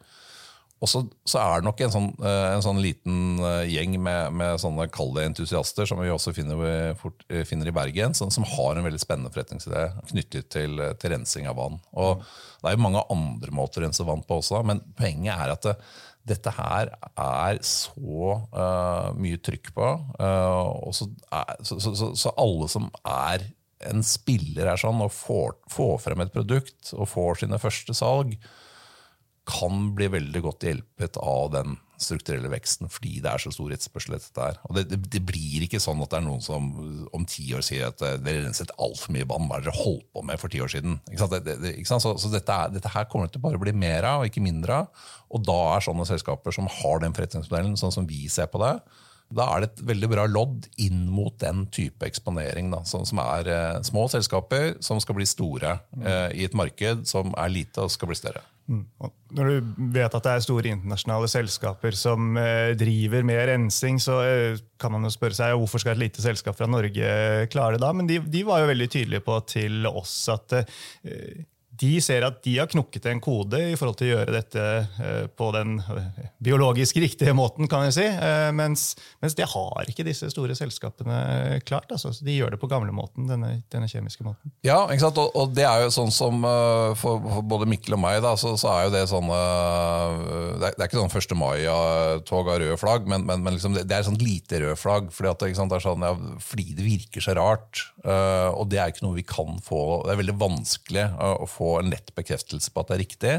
Og 0.84 0.89
så, 0.91 0.99
er 1.39 1.62
det 1.62 1.65
nok 1.65 1.80
en 1.86 1.93
sånn, 1.93 2.10
uh, 2.19 2.47
en 2.56 2.65
sånn 2.65 2.82
liten 2.84 3.39
gjeng 3.69 3.95
med, 4.04 4.34
med 4.36 4.60
sånne 4.62 4.89
kalde 4.93 5.23
entusiaster, 5.23 5.88
som 5.88 6.01
vi 6.01 6.12
også 6.13 6.34
finner, 6.36 6.58
fort, 6.99 7.23
finner 7.47 7.69
i 7.71 7.75
Bergen, 7.75 8.17
som, 8.17 8.34
som, 8.34 8.45
har 8.58 8.75
en 8.75 8.86
veldig 8.86 9.01
spennende 9.01 9.32
forretningsidé 9.34 9.84
knyttet 10.12 10.49
til, 10.54 10.82
til, 10.99 11.13
rensing 11.15 11.47
av 11.49 11.56
vann. 11.62 11.80
Og 11.93 12.25
Det 12.60 12.67
er 12.71 12.75
jo 12.75 12.86
mange 12.88 13.06
andre 13.13 13.51
måter 13.56 13.82
å 13.82 13.84
rense 13.88 14.04
vann 14.08 14.25
på 14.25 14.41
også, 14.41 14.65
men 14.67 14.84
poenget 14.97 15.34
er 15.38 15.56
at 15.56 15.69
det, 15.69 15.78
dette 16.25 16.51
her 16.57 16.89
er 17.21 17.59
så 17.65 18.38
uh, 18.49 19.11
mye 19.21 19.38
trykk 19.45 19.71
på. 19.75 19.89
Uh, 20.17 20.89
så, 20.95 21.07
er, 21.29 21.51
så, 21.65 21.77
så, 21.83 22.11
så, 22.17 22.33
alle 22.41 22.69
som 22.71 22.89
er 23.05 23.45
en 23.85 24.01
spiller 24.05 24.71
er 24.71 24.81
sånn, 24.81 25.03
og 25.05 25.13
får, 25.13 25.59
får, 25.69 25.97
frem 26.01 26.23
et 26.25 26.33
produkt 26.33 26.93
og 26.97 27.09
får 27.11 27.43
sine 27.43 27.59
første 27.61 27.93
salg, 27.97 28.33
kan 29.45 29.89
bli 29.97 30.10
veldig 30.13 30.41
godt 30.45 30.65
hjulpet 30.67 31.19
av 31.21 31.51
den 31.53 31.75
strukturelle 32.01 32.49
veksten 32.51 32.89
fordi 32.91 33.21
det 33.23 33.29
er 33.31 33.41
så 33.41 33.51
stor 33.53 33.71
etterspørsel 33.71 34.17
etter 34.17 34.27
dette. 34.27 34.47
her. 34.49 34.58
Og 34.67 34.77
det, 34.77 34.84
det, 34.91 34.99
det, 35.13 35.21
blir 35.25 35.63
ikke 35.65 35.79
sånn 35.81 36.01
at 36.03 36.12
det 36.12 36.19
er 36.19 36.25
noen 36.25 36.43
som 36.43 36.67
om 37.15 37.27
ti 37.29 37.45
år 37.55 37.63
sier 37.65 37.88
at 37.88 38.03
eh, 38.03 38.17
dere 38.23 38.43
renset 38.43 38.73
altfor 38.81 39.15
mye 39.15 39.27
vann. 39.29 39.47
Hva 39.49 39.62
dere 39.63 39.75
holdt 39.77 40.08
på 40.12 40.25
med 40.27 40.41
for 40.41 40.51
ti 40.51 40.62
år 40.63 40.71
siden? 40.73 40.99
Det? 41.08 41.75
Så, 41.88 41.99
så 42.01 42.34
dette, 42.34 42.58
er, 42.58 42.73
dette, 42.75 42.91
her 42.91 43.08
kommer 43.12 43.29
det 43.29 43.38
til 43.38 43.45
bare 43.45 43.62
bli 43.62 43.75
mer 43.77 44.08
av, 44.10 44.23
og 44.23 44.31
ikke 44.31 44.43
mindre 44.43 44.84
av. 44.84 45.08
Og 45.31 45.45
da 45.47 45.60
er 45.75 45.88
sånne 45.88 46.08
selskaper 46.10 46.55
som 46.55 46.69
har 46.81 47.03
den 47.03 47.15
forretningsmodellen, 47.15 47.77
sånn 47.79 47.95
som 47.95 48.10
vi 48.10 48.25
ser 48.31 48.51
på 48.51 48.62
det, 48.63 48.75
da 49.33 49.47
er 49.51 49.63
det 49.63 49.69
et 49.71 49.85
veldig 49.89 50.09
bra 50.11 50.25
lodd 50.29 50.67
inn 50.81 51.05
mot 51.11 51.33
den 51.41 51.65
type 51.73 52.05
eksponering. 52.07 52.69
Da, 52.73 52.83
som, 52.88 53.05
som 53.07 53.21
er 53.23 53.49
eh, 53.51 53.79
små 53.88 54.05
selskaper 54.11 54.75
som 54.85 55.01
skal 55.03 55.17
bli 55.17 55.27
store 55.29 55.77
eh, 56.01 56.29
i 56.41 56.45
et 56.45 56.57
marked 56.57 57.05
som 57.09 57.33
er 57.39 57.53
lite 57.53 57.85
og 57.85 57.93
skal 57.93 58.11
bli 58.11 58.19
større. 58.19 58.43
Mm. 58.65 58.85
Når 59.38 59.49
du 59.49 59.73
vet 59.93 60.15
at 60.17 60.25
det 60.25 60.31
er 60.31 60.41
store 60.41 60.71
internasjonale 60.73 61.27
selskaper 61.29 61.97
som 61.97 62.38
eh, 62.41 62.73
driver 62.77 63.25
med 63.27 63.43
rensing, 63.51 63.99
så 64.01 64.19
eh, 64.25 64.61
kan 64.81 64.93
man 64.93 65.05
jo 65.05 65.13
spørre 65.13 65.38
seg 65.38 65.53
hvorfor 65.53 65.83
skal 65.83 65.93
et 65.93 66.05
lite 66.07 66.23
selskap 66.23 66.57
fra 66.57 66.69
Norge 66.69 67.11
klare 67.53 67.77
det 67.77 67.83
da? 67.85 67.91
Men 67.93 68.09
de, 68.09 68.21
de 68.21 68.45
var 68.47 68.63
jo 68.63 68.71
veldig 68.71 68.89
tydelige 68.89 69.25
på 69.25 69.38
til 69.51 69.85
oss 69.91 70.15
at 70.33 70.57
eh, 70.61 71.45
de 71.79 71.95
ser 72.03 72.23
at 72.25 72.38
de 72.45 72.55
har 72.59 72.69
knukket 72.71 73.07
en 73.09 73.21
kode 73.23 73.59
i 73.71 73.75
forhold 73.77 73.97
til 73.99 74.07
å 74.07 74.11
gjøre 74.13 74.35
dette 74.35 74.63
eh, 75.01 75.25
på 75.27 75.49
den 75.55 75.77
eh, 75.81 76.29
biologisk 76.43 76.99
riktige 77.01 77.33
måten, 77.35 77.67
kan 77.71 77.88
jeg 77.88 77.95
si. 77.97 78.05
Eh, 78.05 78.51
mens, 78.55 78.88
mens 79.23 79.35
det 79.38 79.47
har 79.51 79.89
ikke 79.89 80.05
disse 80.07 80.29
store 80.31 80.55
selskapene 80.57 81.59
klart. 81.67 81.91
Altså. 81.91 82.13
De 82.25 82.35
gjør 82.35 82.55
det 82.55 82.61
på 82.61 82.69
gamlemåten, 82.71 83.27
denne, 83.29 83.51
denne 83.73 83.89
kjemiske 83.91 84.25
måten. 84.25 84.53
Ja, 84.65 84.83
ikke 84.88 85.07
sant? 85.07 85.19
Og, 85.21 85.33
og, 85.35 85.51
det 85.55 85.65
er 85.67 85.85
jo 85.85 85.91
sånn 85.93 86.13
som 86.13 86.43
for, 86.99 87.23
for 87.23 87.45
både 87.47 87.67
Mikkel 87.69 87.97
og 87.97 88.03
meg, 88.03 88.21
da, 88.23 88.35
så, 88.39 88.55
så, 88.59 88.71
er 88.75 88.88
jo 88.88 88.93
det 88.95 89.03
sånn 89.09 89.29
Det 89.31 90.69
er, 90.69 90.77
det 90.77 90.88
ikke 90.88 90.99
sånn 90.99 91.11
1. 91.11 91.38
mai-tog 91.39 92.51
av 92.51 92.59
røde 92.61 92.79
flagg, 92.79 93.09
men, 93.09 93.25
men, 93.27 93.43
men 93.45 93.57
liksom 93.57 93.75
det, 93.77 93.85
det, 93.89 93.99
er 93.99 94.07
sånn 94.07 94.19
lite 94.21 94.61
røde 94.63 94.79
flagg. 94.79 95.11
Fordi, 95.15 95.31
at, 95.31 95.43
det, 95.43 95.51
er 95.79 95.85
sånn, 95.85 96.05
ja, 96.05 96.13
fordi 96.43 96.69
det 96.77 96.88
virker 96.88 97.23
så 97.23 97.35
rart. 97.38 97.88
Og 98.05 98.67
det 98.69 98.79
er 98.79 98.91
ikke 98.91 99.05
noe 99.05 99.17
vi 99.17 99.23
kan 99.25 99.55
få 99.65 99.79
Det 100.05 100.13
er 100.13 100.19
veldig 100.19 100.35
vanskelig 100.38 101.05
å 101.17 101.47
få 101.49 101.64
få 101.65 101.80
en 101.82 101.91
lett 101.93 102.13
bekreftelse 102.15 102.71
på 102.71 102.84
at 102.84 102.91
det 102.91 102.95
er 102.95 103.04
riktig. 103.06 103.36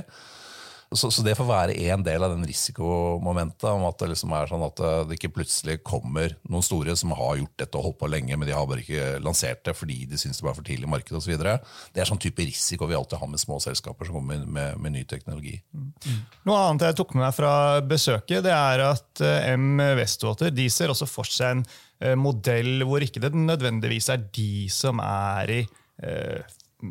Så, 0.94 1.10
så, 1.10 1.22
det 1.22 1.34
får 1.34 1.48
være 1.48 1.74
en 1.90 2.02
del 2.06 2.22
av 2.22 2.30
den 2.30 2.44
risikomomentet. 2.46 3.64
om 3.68 3.84
at 3.88 3.98
det 3.98 4.12
liksom 4.12 4.32
er 4.36 4.46
sånn 4.46 4.62
at 4.62 4.80
eh, 4.80 5.00
det 5.08 5.16
ikke 5.18 5.32
plutselig 5.40 5.80
kommer 5.86 6.36
noen 6.46 6.62
store 6.62 6.94
som 6.98 7.14
har 7.18 7.40
gjort 7.40 7.56
dette 7.58 7.78
og 7.78 7.88
holdt 7.88 7.98
på 8.04 8.10
lenge, 8.10 8.36
men 8.38 8.46
de 8.46 8.54
har 8.54 8.68
bare 8.70 8.84
ikke 8.84 9.16
lansert 9.24 9.64
det 9.66 9.74
fordi 9.74 10.04
de 10.06 10.20
syns 10.20 10.38
det 10.38 10.46
var 10.46 10.54
for 10.54 10.66
tidlig 10.66 10.86
i 10.86 10.92
markedet 10.92 11.18
osv. 11.18 11.34
Det 11.42 12.02
er 12.02 12.08
sånn 12.08 12.22
type 12.22 12.46
risiko 12.46 12.86
vi 12.86 12.98
alltid 12.98 13.18
har 13.18 13.30
med 13.32 13.42
små 13.42 13.58
selskaper 13.62 14.06
som 14.06 14.20
kommer 14.20 14.44
med, 14.46 14.78
med 14.78 14.94
ny 14.94 15.02
teknologi. 15.10 15.56
Mm. 15.74 16.20
Noe 16.46 16.60
annet 16.68 16.86
jeg 16.86 16.98
tok 17.00 17.16
med 17.16 17.26
meg 17.26 17.34
fra 17.34 17.54
besøket, 17.82 18.44
det 18.46 18.54
er 18.54 18.84
at 18.86 19.24
eh, 19.26 19.50
M. 19.56 19.82
Westwater 19.98 20.54
de 20.54 20.68
ser 20.70 20.94
også 20.94 21.10
for 21.10 21.26
seg 21.26 21.56
en 21.56 21.64
eh, 21.98 22.14
modell 22.14 22.86
hvor 22.86 23.02
ikke 23.02 23.24
det 23.26 23.34
nødvendigvis 23.34 24.12
er 24.14 24.22
de 24.30 24.68
som 24.70 25.02
er 25.02 25.58
i 25.58 25.64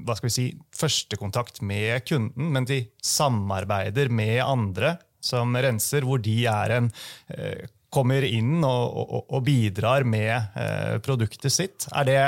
hva 0.03 0.17
skal 0.17 0.29
vi 0.29 0.35
si, 0.35 0.47
førstekontakt 0.75 1.61
med 1.65 2.03
kunden, 2.07 2.51
men 2.55 2.67
de 2.67 2.83
samarbeider 3.03 4.11
med 4.13 4.41
andre 4.43 4.97
som 5.25 5.55
renser, 5.57 6.05
hvor 6.05 6.21
de 6.21 6.43
en, 6.45 6.91
eh, 7.33 7.65
kommer 7.93 8.25
inn 8.27 8.59
og, 8.59 8.97
og, 8.99 9.21
og 9.29 9.45
bidrar 9.47 10.05
med 10.07 10.33
eh, 10.59 10.97
produktet 11.05 11.53
sitt. 11.53 11.87
Er 11.95 12.09
Det, 12.09 12.19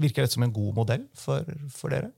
virker 0.00 0.24
dette 0.24 0.36
som 0.36 0.44
en 0.46 0.54
god 0.54 0.74
modell 0.76 1.06
for, 1.16 1.44
for 1.72 1.92
dere? 1.92 2.12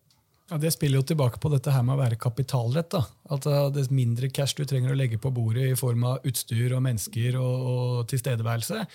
Ja, 0.50 0.56
Det 0.58 0.70
spiller 0.72 1.02
jo 1.02 1.04
tilbake 1.04 1.38
på 1.42 1.50
dette 1.52 1.72
her 1.74 1.82
med 1.84 1.98
å 1.98 2.00
være 2.00 2.16
kapitalrett. 2.16 2.90
da. 2.90 3.04
At 3.28 3.44
det 3.44 3.74
Dess 3.76 3.90
mindre 3.92 4.30
cash 4.32 4.56
du 4.56 4.64
trenger 4.64 4.94
å 4.94 4.96
legge 4.96 5.20
på 5.20 5.30
bordet 5.30 5.72
i 5.72 5.76
form 5.76 6.04
av 6.08 6.24
utstyr 6.24 6.72
og 6.72 6.82
mennesker 6.86 7.36
og, 7.36 7.66
og 7.72 8.08
tilstedeværelse, 8.08 8.86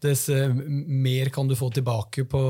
dess 0.00 0.28
uh, 0.32 0.54
mer 0.54 1.28
kan 1.34 1.48
du 1.48 1.56
få 1.58 1.68
tilbake 1.74 2.24
på, 2.24 2.42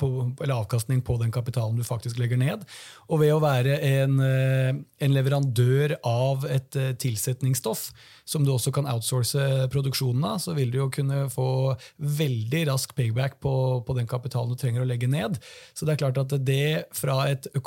på, 0.00 0.08
eller 0.40 0.54
avkastning 0.56 1.02
på 1.04 1.18
den 1.20 1.30
kapitalen 1.30 1.76
du 1.76 1.84
faktisk 1.86 2.18
legger 2.18 2.40
ned. 2.40 2.64
Og 3.12 3.20
ved 3.20 3.34
å 3.34 3.42
være 3.44 3.76
en, 3.84 4.18
uh, 4.18 4.72
en 4.74 5.14
leverandør 5.14 5.98
av 6.02 6.48
et 6.48 6.80
tilsetningsstoff 6.98 7.90
som 8.26 8.42
du 8.42 8.50
også 8.50 8.72
kan 8.74 8.88
outsource 8.90 9.68
produksjonen 9.70 10.24
av, 10.26 10.40
så 10.42 10.56
vil 10.56 10.72
du 10.72 10.80
jo 10.80 10.88
kunne 10.90 11.28
få 11.30 11.76
veldig 12.02 12.64
rask 12.72 12.96
payback 12.96 13.38
på, 13.44 13.54
på 13.86 13.94
den 13.94 14.08
kapitalen 14.10 14.56
du 14.56 14.58
trenger 14.58 14.82
å 14.82 14.88
legge 14.88 15.06
ned. 15.06 15.38
Så 15.76 15.86
det 15.86 15.94
er 15.94 16.02
klart 16.02 16.18
at 16.24 16.34
det 16.42 16.88
fra 16.96 17.20
et 17.30 17.46
økonomisk 17.52 17.65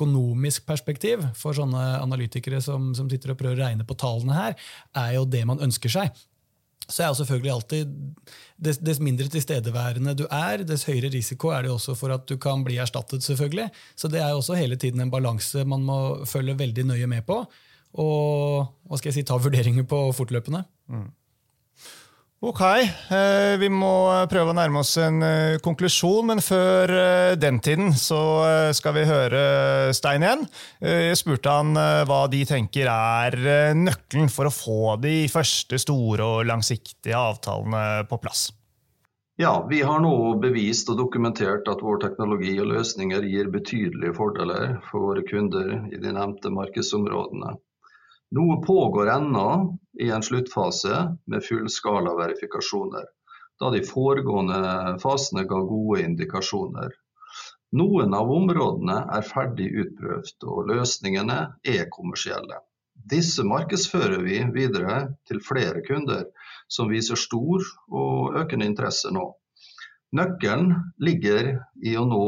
perspektiv 0.68 1.24
for 1.36 1.58
sånne 1.58 2.00
analytikere 2.00 2.62
som, 2.62 2.94
som 2.96 3.10
sitter 3.10 3.34
og 3.34 3.40
prøver 3.40 3.60
å 3.60 3.66
regne 3.68 3.86
på 3.88 3.98
tallene 4.00 4.36
her, 4.36 4.58
er 4.96 5.16
jo 5.18 5.26
det 5.26 5.46
man 5.46 5.62
ønsker 5.62 5.90
seg. 5.90 6.14
Så 6.90 7.04
er 7.04 7.12
jo 7.12 7.20
selvfølgelig 7.20 7.52
alltid, 7.54 7.92
dess, 8.58 9.00
mindre 9.04 9.28
tilstedeværende 9.30 10.16
du 10.18 10.26
er, 10.26 10.64
dess 10.66 10.88
høyere 10.90 11.12
risiko 11.14 11.52
er 11.54 11.68
det 11.68 11.74
også 11.74 11.94
for 11.98 12.16
at 12.16 12.26
du 12.30 12.38
kan 12.42 12.64
bli 12.66 12.80
erstattet. 12.82 13.22
selvfølgelig. 13.24 13.70
Så 13.96 14.10
det 14.10 14.24
er 14.24 14.32
jo 14.34 14.42
også 14.42 14.58
hele 14.58 14.76
tiden 14.76 15.02
en 15.02 15.14
balanse 15.14 15.66
man 15.70 15.86
må 15.86 16.00
følge 16.26 16.58
veldig 16.58 16.88
nøye 16.90 17.08
med 17.08 17.26
på. 17.28 17.44
Og 18.02 18.66
hva 18.90 18.98
skal 18.98 19.12
jeg 19.12 19.20
si, 19.20 19.28
ta 19.30 19.38
vurderinger 19.38 19.86
på 19.90 20.02
fortløpende. 20.18 20.64
Mm. 20.90 21.08
Ok, 22.40 22.62
eh, 22.64 23.58
vi 23.60 23.68
må 23.68 24.08
prøve 24.32 24.54
å 24.54 24.56
nærme 24.56 24.80
oss 24.80 24.94
en 25.04 25.18
eh, 25.28 25.58
konklusjon, 25.60 26.30
men 26.30 26.40
før 26.40 26.94
eh, 26.96 27.32
den 27.36 27.58
tiden 27.60 27.92
så 28.00 28.20
skal 28.72 28.96
vi 28.96 29.04
høre 29.10 29.42
Stein 29.92 30.24
igjen. 30.24 30.46
Jeg 30.80 31.20
spurte 31.20 31.52
han 31.52 31.76
hva 31.76 32.22
de 32.32 32.40
tenker 32.48 32.88
er 32.88 33.76
nøkkelen 33.76 34.32
for 34.32 34.48
å 34.48 34.56
få 34.56 34.96
de 35.04 35.26
første 35.28 35.82
store 35.84 36.24
og 36.24 36.48
langsiktige 36.48 37.20
avtalene 37.20 38.08
på 38.08 38.22
plass. 38.24 38.48
Ja, 39.40 39.58
Vi 39.68 39.84
har 39.84 40.00
nå 40.00 40.16
bevist 40.40 40.88
og 40.92 41.00
dokumentert 41.00 41.68
at 41.68 41.84
vår 41.84 42.00
teknologi 42.06 42.56
og 42.60 42.72
løsninger 42.72 43.28
gir 43.28 43.52
betydelige 43.52 44.16
fordeler 44.16 44.78
for 44.88 45.12
våre 45.12 45.28
kunder 45.28 45.76
i 45.92 46.00
de 46.00 46.16
nevnte 46.16 46.52
markedsområdene. 46.56 47.58
Noe 48.32 48.62
pågår 48.62 49.10
ennå 49.10 49.78
i 50.02 50.10
en 50.10 50.24
sluttfase 50.24 51.18
med 51.26 51.44
fullskala 51.44 52.16
verifikasjoner, 52.16 53.08
da 53.60 53.72
de 53.74 53.82
foregående 53.82 54.60
fasene 55.02 55.48
ga 55.50 55.62
gode 55.72 56.04
indikasjoner. 56.04 56.94
Noen 57.82 58.14
av 58.14 58.30
områdene 58.34 59.00
er 59.18 59.26
ferdig 59.26 59.72
utprøvd, 59.82 60.46
og 60.46 60.70
løsningene 60.70 61.40
er 61.74 61.90
kommersielle. 61.96 62.62
Disse 63.10 63.46
markedsfører 63.48 64.22
vi 64.22 64.40
videre 64.54 65.02
til 65.26 65.42
flere 65.42 65.82
kunder 65.90 66.26
som 66.70 66.94
viser 66.94 67.18
stor 67.18 67.66
og 67.90 68.38
økende 68.44 68.70
interesse 68.70 69.10
nå. 69.14 69.26
Nøkkelen 70.14 70.76
ligger 71.02 71.56
i 71.82 71.98
å 71.98 72.06
nå 72.06 72.26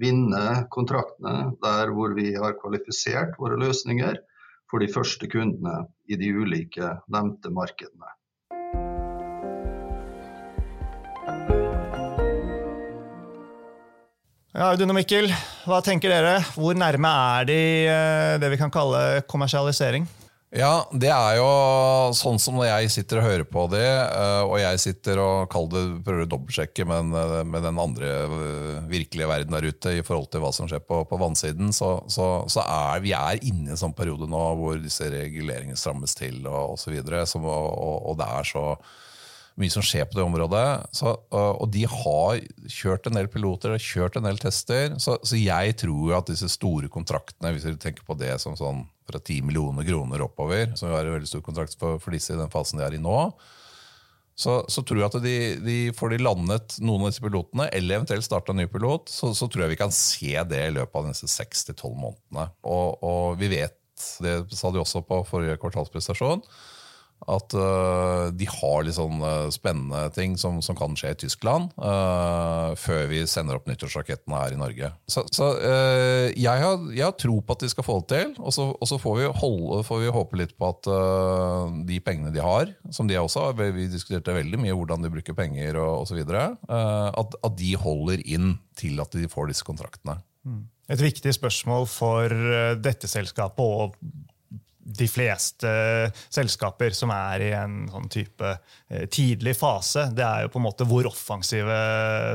vinne 0.00 0.64
kontraktene 0.74 1.54
der 1.64 1.92
hvor 1.96 2.12
vi 2.16 2.34
har 2.36 2.60
kvalifisert 2.60 3.38
våre 3.40 3.56
løsninger 3.60 4.20
for 4.70 4.84
de 4.84 4.90
første 4.92 5.28
kundene 5.30 5.82
i 6.08 6.18
de 6.20 6.30
ulike 6.36 6.92
nevnte 7.12 7.52
markedene. 7.54 8.14
Ja, 14.58 14.72
Audun 14.72 14.90
og 14.90 14.96
Mikkel, 14.96 15.28
hva 15.68 15.78
tenker 15.84 16.10
dere? 16.10 16.38
Hvor 16.56 16.74
nærme 16.74 17.10
er 17.38 17.44
de 17.46 17.58
eh, 17.86 18.38
det 18.42 18.48
vi 18.50 18.58
kan 18.58 18.72
kalle 18.74 19.20
kommersialisering? 19.30 20.08
Ja, 20.48 20.86
det 20.96 21.10
er 21.12 21.34
jo 21.36 21.48
sånn 22.16 22.38
som 22.40 22.56
når 22.56 22.70
jeg 22.70 22.92
sitter 22.94 23.18
og 23.20 23.26
hører 23.26 23.44
på 23.44 23.66
det, 23.68 23.84
eh, 23.84 24.44
og 24.46 24.54
jeg 24.56 24.80
sitter 24.80 25.20
og 25.20 25.52
det, 25.74 25.82
prøver 26.06 26.24
å 26.24 26.30
dobbeltsjekke 26.32 26.86
med, 26.88 27.12
eh, 27.20 27.42
med, 27.44 27.66
den 27.66 27.80
andre 27.82 28.12
eh, 28.24 28.78
virkelige 28.88 29.28
verden 29.28 29.52
der 29.52 29.66
ute 29.68 29.92
i 29.98 30.06
forhold 30.06 30.30
til 30.32 30.40
hva 30.40 30.52
som 30.56 30.70
skjer 30.70 30.80
på, 30.80 31.02
på 31.10 31.18
vannsiden, 31.20 31.68
så, 31.76 31.98
så, 32.08 32.30
så, 32.48 32.64
er 32.64 33.04
vi 33.04 33.12
er 33.12 33.42
inne 33.44 33.68
i 33.68 33.74
en 33.76 33.82
sånn 33.82 33.92
periode 33.92 34.24
nå 34.24 34.40
hvor 34.56 34.80
disse 34.80 35.10
reguleringene 35.12 35.76
strammes 35.76 36.16
til 36.16 36.40
og 36.48 36.78
osv. 36.78 36.96
Og, 36.96 37.44
og, 37.44 38.08
og 38.08 38.16
det 38.16 38.32
er 38.38 38.48
så 38.48 38.64
mye 39.58 39.72
som 39.72 39.84
skjer 39.84 40.06
på 40.08 40.18
det 40.18 40.24
området. 40.24 40.64
Så, 40.94 41.12
og 41.34 41.66
de 41.74 41.84
har 41.90 42.40
kjørt 42.70 43.08
en 43.08 43.18
del 43.18 43.30
piloter 43.32 43.74
og 43.74 43.82
kjørt 43.82 44.18
en 44.18 44.28
del 44.28 44.40
tester. 44.42 44.94
Så, 45.02 45.18
så 45.26 45.40
jeg 45.40 45.76
tror 45.82 46.18
at 46.20 46.30
disse 46.30 46.50
store 46.52 46.90
kontraktene, 46.92 47.52
hvis 47.54 47.66
dere 47.66 47.80
tenker 47.82 48.06
på 48.06 48.16
det 48.18 48.36
som 48.42 48.56
sånn 48.58 48.86
fra 49.08 49.20
10 49.20 49.46
millioner 49.48 49.86
kroner 49.88 50.22
oppover, 50.26 50.74
som 50.76 50.90
er 50.92 51.06
en 51.06 51.16
veldig 51.16 51.30
stor 51.30 51.44
kontrakt 51.44 51.78
for, 51.80 52.00
for 52.02 52.12
disse 52.12 52.34
i 52.34 52.40
den 52.40 52.52
fasen 52.52 52.80
de 52.80 52.84
er 52.84 52.98
i 52.98 53.02
nå, 53.02 53.16
så, 54.38 54.60
så, 54.70 54.84
tror 54.86 55.00
jeg 55.00 55.08
at 55.08 55.22
de, 55.24 55.38
de 55.64 55.76
får 55.98 56.12
de 56.12 56.20
landet 56.22 56.76
noen 56.78 57.02
av 57.02 57.10
disse 57.10 57.22
pilotene, 57.24 57.66
eller 57.74 57.96
eventuelt 57.96 58.22
starta 58.22 58.54
en 58.54 58.60
ny 58.60 58.68
pilot, 58.70 59.10
så, 59.10 59.32
så, 59.34 59.48
tror 59.50 59.64
jeg 59.64 59.72
vi 59.72 59.80
kan 59.80 59.94
se 59.94 60.30
det 60.46 60.60
i 60.68 60.74
løpet 60.76 60.94
av 60.94 61.08
de 61.08 61.10
neste 61.10 61.30
6-12 61.32 61.96
månedene. 61.96 62.44
Og, 62.62 63.02
og, 63.02 63.32
vi 63.40 63.50
vet, 63.56 63.74
det 64.22 64.36
sa 64.54 64.70
de 64.70 64.78
også 64.78 65.02
på 65.08 65.24
forrige 65.26 65.58
kvartalsprestasjon, 65.58 66.44
At 67.26 67.52
uh, 67.56 68.30
de 68.30 68.46
har 68.46 68.84
litt 68.86 68.96
sånn 68.96 69.18
uh, 69.20 69.48
spennende 69.52 70.06
ting 70.14 70.36
som, 70.38 70.60
som, 70.64 70.76
kan 70.78 70.94
skje 70.96 71.10
i 71.12 71.18
Tyskland, 71.24 71.72
uh, 71.76 72.76
før 72.78 73.08
vi 73.10 73.24
sender 73.28 73.58
opp 73.58 73.66
nyttårsrakettene 73.68 74.38
her 74.38 74.54
i 74.54 74.60
Norge. 74.60 74.92
Så, 75.10 75.24
så 75.34 75.50
jeg, 75.58 76.62
har, 76.62 76.78
jeg, 76.94 77.02
har, 77.02 77.16
tro 77.18 77.40
på 77.42 77.56
at 77.56 77.64
de 77.64 77.70
skal 77.72 77.86
få 77.86 77.98
det 78.00 78.08
til, 78.12 78.32
og 78.38 78.54
så, 78.54 78.68
og 78.70 78.90
så 78.90 79.00
får, 79.02 79.18
vi 79.18 79.32
holde, 79.42 79.82
får, 79.88 80.02
vi 80.04 80.14
håpe 80.14 80.40
litt 80.40 80.54
på 80.58 80.70
at 80.70 80.88
de 81.88 81.98
pengene 82.04 82.32
de 82.34 82.42
har, 82.44 82.70
som 82.94 83.08
de 83.10 83.18
også 83.18 83.48
har 83.48 83.58
Vi 83.74 83.88
diskuterte 83.90 84.36
veldig 84.36 84.60
mye 84.62 84.76
hvordan 84.76 85.04
de 85.04 85.10
bruker 85.12 85.36
penger 85.36 85.80
og 85.80 86.04
osv. 86.04 86.22
At, 86.28 87.36
at 87.42 87.58
de 87.58 87.74
holder 87.80 88.22
inn 88.24 88.56
til 88.78 89.02
at 89.02 89.14
de 89.16 89.28
får 89.30 89.50
disse 89.50 89.66
kontraktene. 89.66 90.20
Et 90.88 91.02
viktig 91.02 91.34
spørsmål 91.34 91.88
for 91.90 92.32
dette 92.80 93.10
selskapet 93.10 93.64
og 93.64 93.98
de 94.88 95.08
fleste 95.10 95.70
selskaper 96.32 96.94
som 96.96 97.12
er 97.12 97.44
i 97.44 97.50
en 97.56 97.76
sånn 97.92 98.08
type 98.12 98.50
eh, 98.54 99.04
tidlig 99.12 99.54
fase, 99.58 100.06
det 100.16 100.24
er 100.24 100.46
jo 100.46 100.52
på 100.54 100.60
en 100.60 100.66
måte 100.68 100.86
hvor 100.88 101.08
offensive 101.10 101.78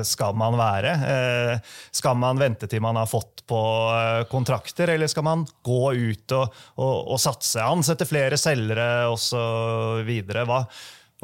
skal 0.07 0.37
man 0.37 0.57
være? 0.59 0.93
Eh, 1.13 1.75
skal 1.93 2.17
man 2.21 2.41
vente 2.41 2.69
til 2.69 2.83
man 2.85 2.99
har 3.01 3.09
fått 3.09 3.45
på 3.49 3.61
eh, 3.97 4.23
kontrakter, 4.31 4.93
eller 4.93 5.09
skal 5.11 5.27
man 5.27 5.45
gå 5.65 5.83
ut 5.97 6.37
og, 6.37 6.63
og, 6.77 6.97
og 7.15 7.21
satse? 7.21 7.63
Ansette 7.63 8.07
flere 8.09 8.39
selgere 8.39 9.07
osv. 9.09 10.11
Hva, 10.33 10.63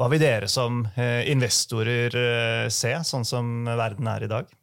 hva 0.00 0.10
vil 0.10 0.22
dere 0.22 0.48
som 0.50 0.82
investorer 0.98 2.14
se, 2.72 2.96
sånn 3.06 3.26
som 3.28 3.68
verden 3.68 4.10
er 4.10 4.26
i 4.26 4.32
dag? 4.32 4.56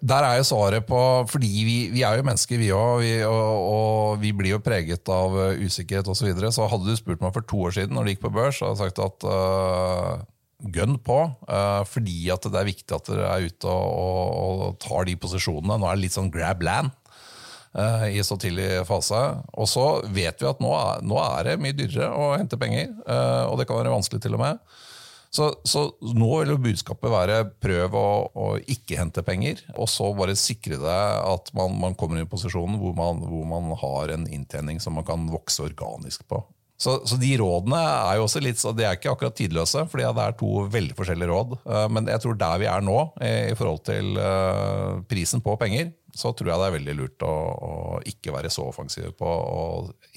Der 0.00 0.26
er 0.26 0.40
jo 0.40 0.46
svaret 0.46 0.86
på 0.88 1.00
Fordi 1.30 1.50
vi, 1.66 1.76
vi 1.92 2.02
er 2.06 2.18
jo 2.18 2.26
mennesker, 2.26 2.58
vi 2.60 2.72
òg. 2.74 3.06
Og, 3.28 3.54
og, 3.70 4.20
vi 4.20 4.32
blir 4.36 4.56
jo 4.56 4.64
preget 4.64 5.08
av 5.12 5.36
uh, 5.36 5.62
usikkerhet 5.62 6.08
osv. 6.08 6.20
Så, 6.20 6.28
videre. 6.28 6.52
så 6.52 6.68
hadde 6.68 6.88
du 6.88 6.98
spurt 6.98 7.22
meg 7.22 7.32
for 7.36 7.46
to 7.46 7.62
år 7.68 7.76
siden 7.78 7.96
når 7.96 8.06
det 8.06 8.16
gikk 8.16 8.26
på 8.26 8.34
børs, 8.34 8.60
jeg 8.60 8.78
sagt 8.80 9.00
at 9.00 9.26
uh, 9.28 10.20
gønn 10.74 10.98
på. 11.04 11.20
Uh, 11.48 11.82
fordi 11.88 12.28
at 12.34 12.44
det 12.44 12.60
er 12.60 12.68
viktig 12.68 12.96
at 12.96 13.12
dere 13.12 13.30
er 13.30 13.48
ute 13.48 13.70
og, 13.70 13.86
og, 13.94 14.64
og, 14.66 14.80
tar 14.82 15.08
de 15.08 15.16
posisjonene. 15.20 15.78
Nå 15.78 15.88
er 15.88 15.96
det 15.96 16.06
litt 16.06 16.18
sånn 16.18 16.32
grab 16.34 16.64
land 16.66 16.92
uh, 17.78 18.06
i 18.10 18.20
så 18.26 18.36
tidlig 18.40 18.84
fase. 18.90 19.22
Og 19.54 19.70
så 19.70 19.88
vet 20.10 20.42
vi 20.42 20.50
at 20.50 20.60
nå, 20.60 20.74
nå 21.06 21.24
er 21.24 21.52
det 21.52 21.58
mye 21.62 21.78
dyrere 21.78 22.12
å 22.12 22.32
hente 22.36 22.60
penger, 22.60 22.92
og 23.48 23.58
det 23.60 23.68
kan 23.68 23.80
være 23.80 23.94
vanskelig 23.94 24.24
til 24.26 24.36
og 24.36 24.44
med. 24.44 24.62
Så, 25.30 25.52
så, 25.62 25.84
nå 26.02 26.28
vil 26.40 26.50
jo 26.50 26.62
budskapet 26.64 27.12
være 27.12 27.42
prøv 27.62 27.94
å, 27.94 28.06
å, 28.34 28.46
ikke 28.66 28.98
hente 28.98 29.22
penger, 29.22 29.60
og 29.78 29.86
så 29.90 30.08
bare 30.18 30.34
sikre 30.38 30.80
deg 30.82 31.20
at 31.22 31.52
man, 31.54 31.76
man 31.78 31.94
kommer 31.98 32.18
i 32.18 32.24
en 32.24 32.30
posisjon 32.30 32.80
hvor 32.80 32.96
man, 32.98 33.22
hvor 33.22 33.44
man, 33.46 33.68
har 33.78 34.10
en 34.16 34.26
inntjening 34.26 34.80
som 34.82 34.98
man 34.98 35.06
kan 35.06 35.28
vokse 35.30 35.62
organisk 35.62 36.26
på. 36.26 36.42
Så, 36.80 36.96
så, 37.06 37.18
de 37.20 37.30
rådene 37.38 37.78
er 37.78 38.16
jo 38.18 38.24
også 38.24 38.40
litt, 38.42 38.58
de 38.74 38.86
er 38.88 38.96
ikke 38.96 39.12
akkurat 39.12 39.36
tidløse, 39.36 39.84
for 39.92 40.00
det 40.00 40.08
er 40.08 40.36
to 40.40 40.64
veldig 40.72 40.96
forskjellige 40.98 41.30
råd. 41.30 41.54
Eh, 41.60 41.86
men 41.92 42.08
jeg 42.08 42.24
tror 42.24 42.38
der 42.40 42.62
vi 42.62 42.70
er 42.72 42.86
nå, 42.86 42.96
i 43.20 43.54
forhold 43.58 43.84
til 43.86 44.16
eh, 44.18 45.02
prisen 45.12 45.44
på 45.44 45.54
penger, 45.60 45.92
så 46.16 46.32
tror 46.34 46.50
jeg 46.50 46.62
det 46.62 46.70
er 46.70 46.76
veldig 46.78 46.96
lurt 46.98 47.26
å, 47.28 47.34
å 47.68 47.74
ikke 48.08 48.34
være 48.34 48.50
så 48.50 48.64
offensiv 48.66 49.12
på 49.20 49.28
å 49.28 49.62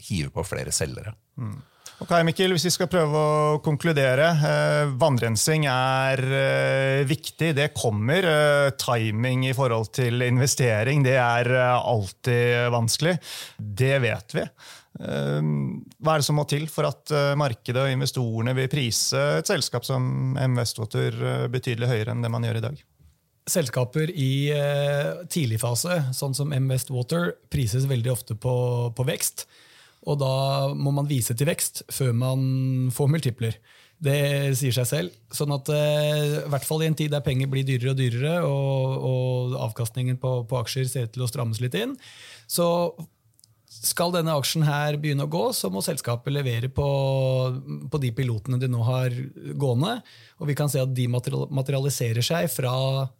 hive 0.08 0.32
på 0.34 0.47
flere 0.47 0.73
selgere. 0.73 1.13
Mm. 1.38 1.60
Ok, 2.03 2.11
Mikkel, 2.27 2.51
Hvis 2.51 2.65
vi 2.67 2.71
skal 2.73 2.89
prøve 2.91 3.15
å 3.15 3.59
konkludere. 3.63 4.25
Eh, 4.43 4.89
vannrensing 4.99 5.63
er 5.71 6.19
eh, 6.19 7.03
viktig. 7.07 7.53
Det 7.55 7.69
kommer. 7.77 8.27
Eh, 8.27 8.71
timing 8.75 9.45
i 9.47 9.53
forhold 9.55 9.87
til 9.95 10.25
investering 10.25 11.05
det 11.05 11.15
er 11.15 11.47
alltid 11.55 12.67
vanskelig. 12.75 13.15
Det 13.55 13.93
vet 14.03 14.35
vi. 14.35 14.45
Hva 14.93 16.13
er 16.13 16.21
det 16.21 16.27
som 16.27 16.37
må 16.37 16.43
til 16.45 16.67
for 16.69 16.85
at 16.85 17.09
markedet 17.39 17.81
og 17.81 17.89
investorene 17.95 18.53
vil 18.53 18.67
prise 18.69 19.17
et 19.39 19.49
selskap 19.49 19.87
som 19.87 20.35
Westwater 20.53 21.17
betydelig 21.49 21.89
høyere 21.89 22.13
enn 22.13 22.21
det 22.21 22.29
man 22.29 22.45
gjør 22.45 22.59
i 22.59 22.65
dag? 22.67 22.83
Selskaper 23.49 24.11
i 24.13 24.29
tidlig 25.33 25.57
fase, 25.63 25.97
sånn 26.13 26.37
som 26.37 26.53
M 26.53 26.69
Westwater, 26.69 27.31
prises 27.49 27.89
veldig 27.89 28.13
ofte 28.13 28.37
på, 28.37 28.53
på 28.93 29.07
vekst. 29.09 29.47
Og 30.03 30.19
da 30.19 30.33
må 30.75 30.91
man 30.95 31.07
vise 31.09 31.35
til 31.37 31.47
vekst 31.47 31.85
før 31.93 32.11
man 32.17 32.43
får 32.93 33.11
multipler. 33.11 33.57
Det 34.03 34.17
sier 34.59 34.75
seg 34.75 34.87
selv. 34.89 35.17
Sånn 35.31 35.53
at 35.55 35.69
eh, 35.71 36.41
i 36.41 36.51
hvert 36.51 36.67
fall 36.67 36.83
i 36.83 36.89
en 36.89 36.97
tid 36.97 37.13
der 37.13 37.23
penger 37.23 37.47
blir 37.51 37.63
dyrere 37.67 37.93
og 37.93 37.99
dyrere, 38.01 38.35
og, 38.43 39.07
og 39.09 39.57
avkastningen 39.69 40.19
på, 40.19 40.35
på, 40.49 40.59
aksjer 40.59 40.89
ser 40.89 41.07
ut 41.07 41.15
til 41.15 41.23
å 41.23 41.29
strammes 41.31 41.61
litt 41.63 41.77
inn, 41.79 41.95
så 42.51 42.67
skal 43.84 44.13
denne 44.13 44.34
aksjen 44.39 44.63
her 44.63 44.96
begynne 45.02 45.26
å 45.28 45.32
gå, 45.32 45.43
så 45.56 45.69
må 45.72 45.82
selskapet 45.84 46.32
levere 46.34 46.69
på, 46.72 46.86
på, 47.91 48.00
de 48.00 48.12
pilotene 48.15 48.60
de 48.62 48.69
nå 48.72 48.84
har 48.88 49.15
gående. 49.60 49.98
Og 50.39 50.50
vi 50.50 50.56
kan 50.58 50.72
se 50.72 50.82
at 50.82 50.93
de 50.96 51.10
materialiserer 51.12 52.24
seg 52.24 52.48
fra 52.52 52.74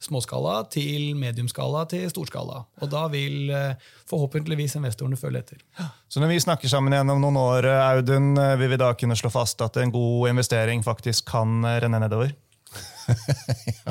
småskala 0.04 0.62
til 0.74 1.14
mediumskala 1.20 1.84
til 1.92 2.08
storskala. 2.12 2.64
Og 2.82 2.92
da 2.92 3.06
vil 3.12 3.52
eh, 3.52 3.92
forhåpentligvis 4.10 4.78
investorene 4.80 5.20
følge 5.20 5.44
etter. 5.44 5.62
Så 6.08 6.24
når 6.24 6.34
vi 6.34 6.44
snakker 6.44 6.72
sammen 6.72 6.96
igjen 6.96 7.12
om 7.12 7.22
noen 7.24 7.40
år, 7.44 7.70
Audun, 7.90 8.34
eh, 8.40 8.56
vil 8.62 8.74
vi 8.74 8.82
da 8.82 8.94
kunne 8.98 9.20
slå 9.20 9.32
fast 9.34 9.62
at 9.66 9.80
en 9.82 9.94
god 9.94 10.32
investering 10.32 10.84
faktisk 10.86 11.28
kan 11.34 11.64
renne 11.64 12.04
nedover? 12.04 12.32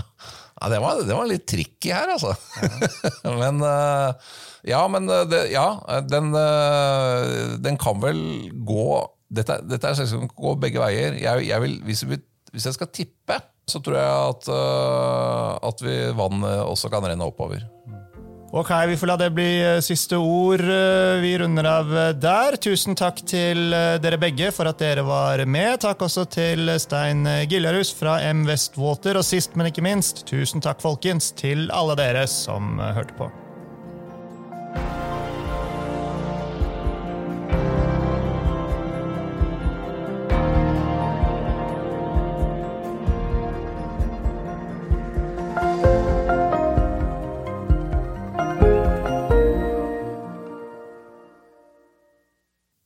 ja, 0.62 0.70
det 0.70 0.80
var, 0.82 1.02
det 1.02 1.16
var, 1.16 1.28
litt 1.30 1.46
tricky 1.48 1.92
her, 1.92 2.14
altså. 2.16 2.34
Men 3.42 3.62
uh 3.62 4.32
ja, 4.62 4.82
men 4.88 5.10
eh, 5.10 5.24
det, 5.26 5.46
ja, 5.52 5.66
den, 6.06 6.34
eh, 6.34 7.58
den, 7.58 7.78
kan 7.78 7.98
vel 8.02 8.20
gå 8.66 8.86
Dette, 9.32 9.62
dette 9.64 9.88
er 9.88 9.96
selvsagt 9.96 10.34
gå 10.36 10.50
begge 10.60 10.80
veier. 10.82 11.14
Jeg, 11.16 11.46
jeg 11.48 11.64
vil, 11.64 11.78
hvis, 11.86 12.02
vi, 12.04 12.18
hvis, 12.52 12.66
jeg 12.68 12.76
skal 12.76 12.90
tippe, 12.92 13.38
så 13.64 13.80
tror 13.80 13.96
jeg 13.96 14.26
at, 14.28 14.50
at 15.70 15.80
vi 15.80 15.94
vannet 16.18 16.60
også 16.66 16.90
kan 16.92 17.06
renne 17.08 17.24
oppover. 17.24 17.64
Ok, 18.52 18.70
Vi 18.86 18.96
får 18.96 19.06
la 19.06 19.14
det 19.16 19.30
bli 19.32 19.80
siste 19.80 20.16
ord. 20.20 20.60
Vi 21.22 21.30
runder 21.40 21.64
av 21.64 21.92
der. 22.20 22.58
Tusen 22.60 22.92
takk 22.92 23.22
til 23.24 23.72
dere 23.72 24.18
begge 24.20 24.50
for 24.52 24.68
at 24.68 24.76
dere 24.76 25.06
var 25.08 25.40
med. 25.48 25.80
Takk 25.80 26.04
også 26.04 26.26
til 26.28 26.68
Stein 26.76 27.24
Giljarhus 27.48 27.94
fra 27.96 28.18
M 28.28 28.44
Westwater. 28.44 29.16
Og 29.16 29.24
sist, 29.24 29.56
men 29.56 29.70
ikke 29.72 29.86
minst, 29.88 30.26
tusen 30.28 30.60
takk 30.60 30.84
folkens 30.84 31.32
til 31.32 31.70
alle 31.72 31.96
dere 31.96 32.26
som 32.28 32.76
hørte 32.76 33.16
på. 33.16 33.30